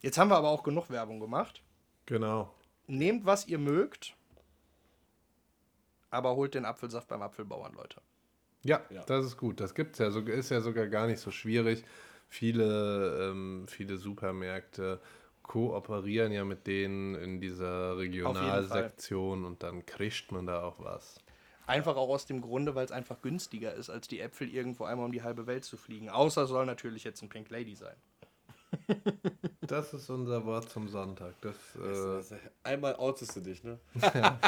Jetzt 0.00 0.18
haben 0.18 0.30
wir 0.30 0.36
aber 0.36 0.48
auch 0.48 0.62
genug 0.62 0.90
Werbung 0.90 1.20
gemacht. 1.20 1.62
Genau. 2.06 2.54
Nehmt, 2.86 3.26
was 3.26 3.46
ihr 3.48 3.58
mögt, 3.58 4.14
aber 6.10 6.36
holt 6.36 6.54
den 6.54 6.64
Apfelsaft 6.64 7.08
beim 7.08 7.22
Apfelbauern, 7.22 7.74
Leute. 7.74 8.00
Ja, 8.62 8.80
Ja. 8.90 9.04
das 9.04 9.24
ist 9.26 9.36
gut. 9.36 9.60
Das 9.60 9.74
gibt's 9.74 9.98
ja, 9.98 10.10
so, 10.10 10.20
ist 10.20 10.50
ja 10.50 10.60
sogar 10.60 10.86
gar 10.88 11.06
nicht 11.06 11.20
so 11.20 11.30
schwierig. 11.30 11.84
Viele, 12.28 13.30
ähm, 13.30 13.66
viele 13.68 13.96
Supermärkte 13.96 15.00
kooperieren 15.42 16.32
ja 16.32 16.44
mit 16.44 16.66
denen 16.66 17.14
in 17.14 17.40
dieser 17.40 17.96
Regionalsektion 17.96 19.44
und 19.44 19.62
dann 19.62 19.86
kriegt 19.86 20.30
man 20.30 20.46
da 20.46 20.62
auch 20.62 20.78
was. 20.78 21.18
Einfach 21.66 21.96
auch 21.96 22.08
aus 22.08 22.26
dem 22.26 22.40
Grunde, 22.40 22.74
weil 22.74 22.84
es 22.84 22.92
einfach 22.92 23.20
günstiger 23.20 23.74
ist, 23.74 23.90
als 23.90 24.08
die 24.08 24.20
Äpfel 24.20 24.48
irgendwo 24.48 24.84
einmal 24.84 25.06
um 25.06 25.12
die 25.12 25.22
halbe 25.22 25.46
Welt 25.46 25.64
zu 25.64 25.76
fliegen. 25.76 26.08
Außer 26.10 26.46
soll 26.46 26.66
natürlich 26.66 27.04
jetzt 27.04 27.22
ein 27.22 27.28
Pink 27.28 27.50
Lady 27.50 27.74
sein. 27.74 27.96
Das 29.60 29.92
ist 29.92 30.08
unser 30.10 30.44
Wort 30.44 30.70
zum 30.70 30.88
Sonntag. 30.88 31.34
Das, 31.42 31.54
äh, 31.76 32.36
Einmal 32.62 32.96
outest 32.96 33.36
du 33.36 33.40
dich, 33.40 33.62
ne? 33.62 33.78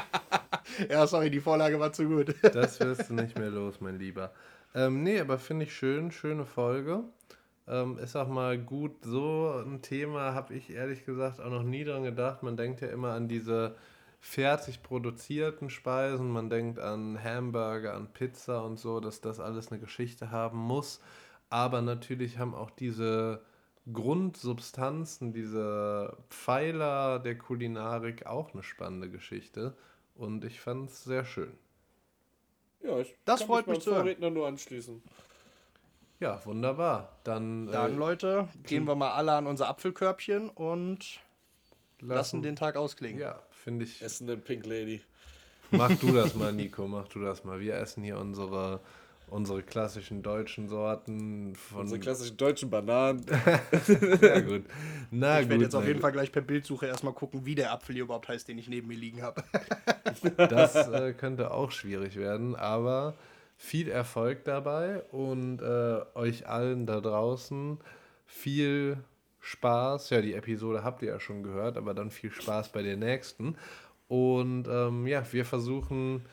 Ja, 0.89 1.07
sorry, 1.07 1.31
die 1.31 1.41
Vorlage 1.41 1.79
war 1.79 1.93
zu 1.93 2.07
gut. 2.07 2.35
das 2.55 2.81
wirst 2.81 3.11
du 3.11 3.15
nicht 3.15 3.39
mehr 3.39 3.51
los, 3.51 3.81
mein 3.81 3.99
Lieber. 3.99 4.33
Ähm, 4.75 5.03
nee, 5.03 5.21
aber 5.21 5.39
finde 5.39 5.65
ich 5.65 5.75
schön, 5.75 6.13
schöne 6.13 6.45
Folge. 6.47 7.05
Ähm, 7.67 7.99
ist 7.99 8.17
auch 8.17 8.29
mal 8.29 8.59
gut, 8.59 9.05
so 9.05 9.63
ein 9.65 9.83
Thema 9.83 10.35
habe 10.35 10.55
ich 10.55 10.71
ehrlich 10.71 11.05
gesagt 11.05 11.41
auch 11.41 11.51
noch 11.51 11.63
nie 11.63 11.85
dran 11.85 12.05
gedacht. 12.05 12.43
Man 12.43 12.57
denkt 12.57 12.81
ja 12.81 12.89
immer 12.89 13.13
an 13.13 13.29
diese 13.29 13.77
fertig 14.21 14.83
produzierten 14.83 15.71
Speisen, 15.71 16.31
man 16.31 16.51
denkt 16.51 16.79
an 16.79 17.23
Hamburger, 17.23 17.95
an 17.95 18.13
Pizza 18.13 18.65
und 18.65 18.79
so, 18.79 19.01
dass 19.01 19.21
das 19.21 19.41
alles 19.41 19.71
eine 19.71 19.81
Geschichte 19.81 20.31
haben 20.31 20.59
muss. 20.59 21.01
Aber 21.49 21.83
natürlich 21.83 22.39
haben 22.39 22.55
auch 22.55 22.71
diese 22.71 23.41
Grundsubstanzen, 23.93 25.33
diese 25.33 26.17
Pfeiler 26.29 27.19
der 27.19 27.37
Kulinarik 27.39 28.27
auch 28.27 28.53
eine 28.53 28.63
spannende 28.63 29.11
Geschichte. 29.11 29.75
Und 30.15 30.45
ich 30.45 30.61
fand 30.61 30.91
es 30.91 31.05
sehr 31.05 31.25
schön. 31.25 31.53
Ja, 32.83 32.99
ich 32.99 33.15
Das 33.25 33.41
kann 33.41 33.49
freut 33.49 33.67
mich 33.67 33.77
meinem 33.77 33.83
zu. 33.83 33.91
Vorredner 33.91 34.31
nur 34.31 34.47
anschließen. 34.47 35.03
Ja, 36.19 36.45
wunderbar. 36.45 37.17
Dann, 37.25 37.67
Dann, 37.67 37.93
äh, 37.93 37.97
Leute, 37.97 38.49
gehen 38.65 38.87
wir 38.87 38.95
mal 38.95 39.13
alle 39.13 39.33
an 39.33 39.47
unser 39.47 39.69
Apfelkörbchen 39.69 40.51
und 40.51 41.21
lassen 42.01 42.43
den 42.43 42.57
Tag 42.57 42.77
ausklingen. 42.77 43.21
Ja, 43.21 43.41
finde 43.51 43.85
ich. 43.87 44.03
Essen 44.03 44.27
den 44.27 44.43
Pink 44.43 44.67
Lady. 44.67 45.01
Mach 45.71 45.95
du 45.97 46.13
das 46.13 46.35
mal, 46.35 46.53
Nico, 46.53 46.87
mach 46.89 47.09
du 47.09 47.21
das 47.21 47.45
mal. 47.45 47.61
Wir 47.61 47.77
essen 47.77 48.03
hier 48.03 48.19
unsere, 48.19 48.81
unsere 49.31 49.63
klassischen 49.63 50.23
deutschen 50.23 50.69
Sorten 50.69 51.55
von. 51.55 51.83
Unsere 51.83 52.01
klassischen 52.01 52.37
deutschen 52.37 52.71
Bananen. 52.71 53.25
ja, 54.21 54.41
gut. 54.41 54.65
Na 55.11 55.41
Ich 55.41 55.49
werde 55.49 55.65
jetzt 55.65 55.75
auf 55.75 55.83
na 55.83 55.89
jeden. 55.89 56.01
Fall 56.01 56.13
gleich 56.13 56.33
per 56.33 56.43
Bildsuche 56.43 56.87
erstmal 56.87 57.13
gucken, 57.13 57.47
wie 57.47 57.55
der 57.55 57.73
Apfel 57.73 57.95
hier 57.95 58.05
überhaupt 58.05 58.29
heißt, 58.29 58.49
den 58.49 58.59
ich 58.59 58.69
neben 58.69 58.89
mir 58.89 58.97
liegen 58.97 59.23
habe. 59.23 59.43
Das 60.37 60.89
äh, 60.89 61.13
könnte 61.13 61.53
auch 61.53 61.71
schwierig 61.71 62.17
werden, 62.17 62.57
aber 62.57 63.15
viel 63.57 63.89
Erfolg 63.89 64.45
dabei 64.45 65.03
und 65.13 65.63
äh, 65.63 66.01
euch 66.15 66.49
allen 66.49 66.85
da 66.85 67.01
draußen 67.01 67.79
viel 68.27 68.99
Spaß. 69.41 70.11
Ja, 70.11 70.21
die 70.21 70.35
Episode 70.35 70.83
habt 70.83 71.03
ihr 71.03 71.09
ja 71.09 71.21
schon 71.21 71.43
gehört, 71.43 71.77
aber 71.77 71.95
dann 71.95 72.11
viel 72.11 72.33
Spaß 72.33 72.73
bei 72.73 72.83
der 72.83 72.97
nächsten. 72.97 73.57
Und 74.09 74.67
ähm, 74.69 75.07
ja, 75.07 75.23
wir 75.33 75.45
versuchen 75.45 76.25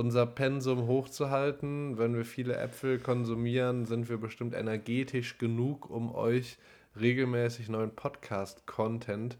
unser 0.00 0.24
Pensum 0.24 0.86
hochzuhalten. 0.86 1.98
Wenn 1.98 2.16
wir 2.16 2.24
viele 2.24 2.56
Äpfel 2.56 2.98
konsumieren, 2.98 3.84
sind 3.84 4.08
wir 4.08 4.16
bestimmt 4.16 4.54
energetisch 4.54 5.36
genug, 5.36 5.90
um 5.90 6.14
euch 6.14 6.56
regelmäßig 6.98 7.68
neuen 7.68 7.94
Podcast-Content 7.94 9.36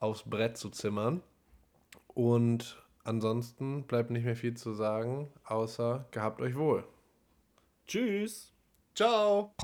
aufs 0.00 0.24
Brett 0.24 0.56
zu 0.56 0.68
zimmern. 0.70 1.22
Und 2.08 2.82
ansonsten 3.04 3.84
bleibt 3.84 4.10
nicht 4.10 4.24
mehr 4.24 4.34
viel 4.34 4.54
zu 4.54 4.72
sagen, 4.72 5.28
außer 5.44 6.06
gehabt 6.10 6.40
euch 6.40 6.56
wohl. 6.56 6.82
Tschüss. 7.86 8.52
Ciao. 8.96 9.54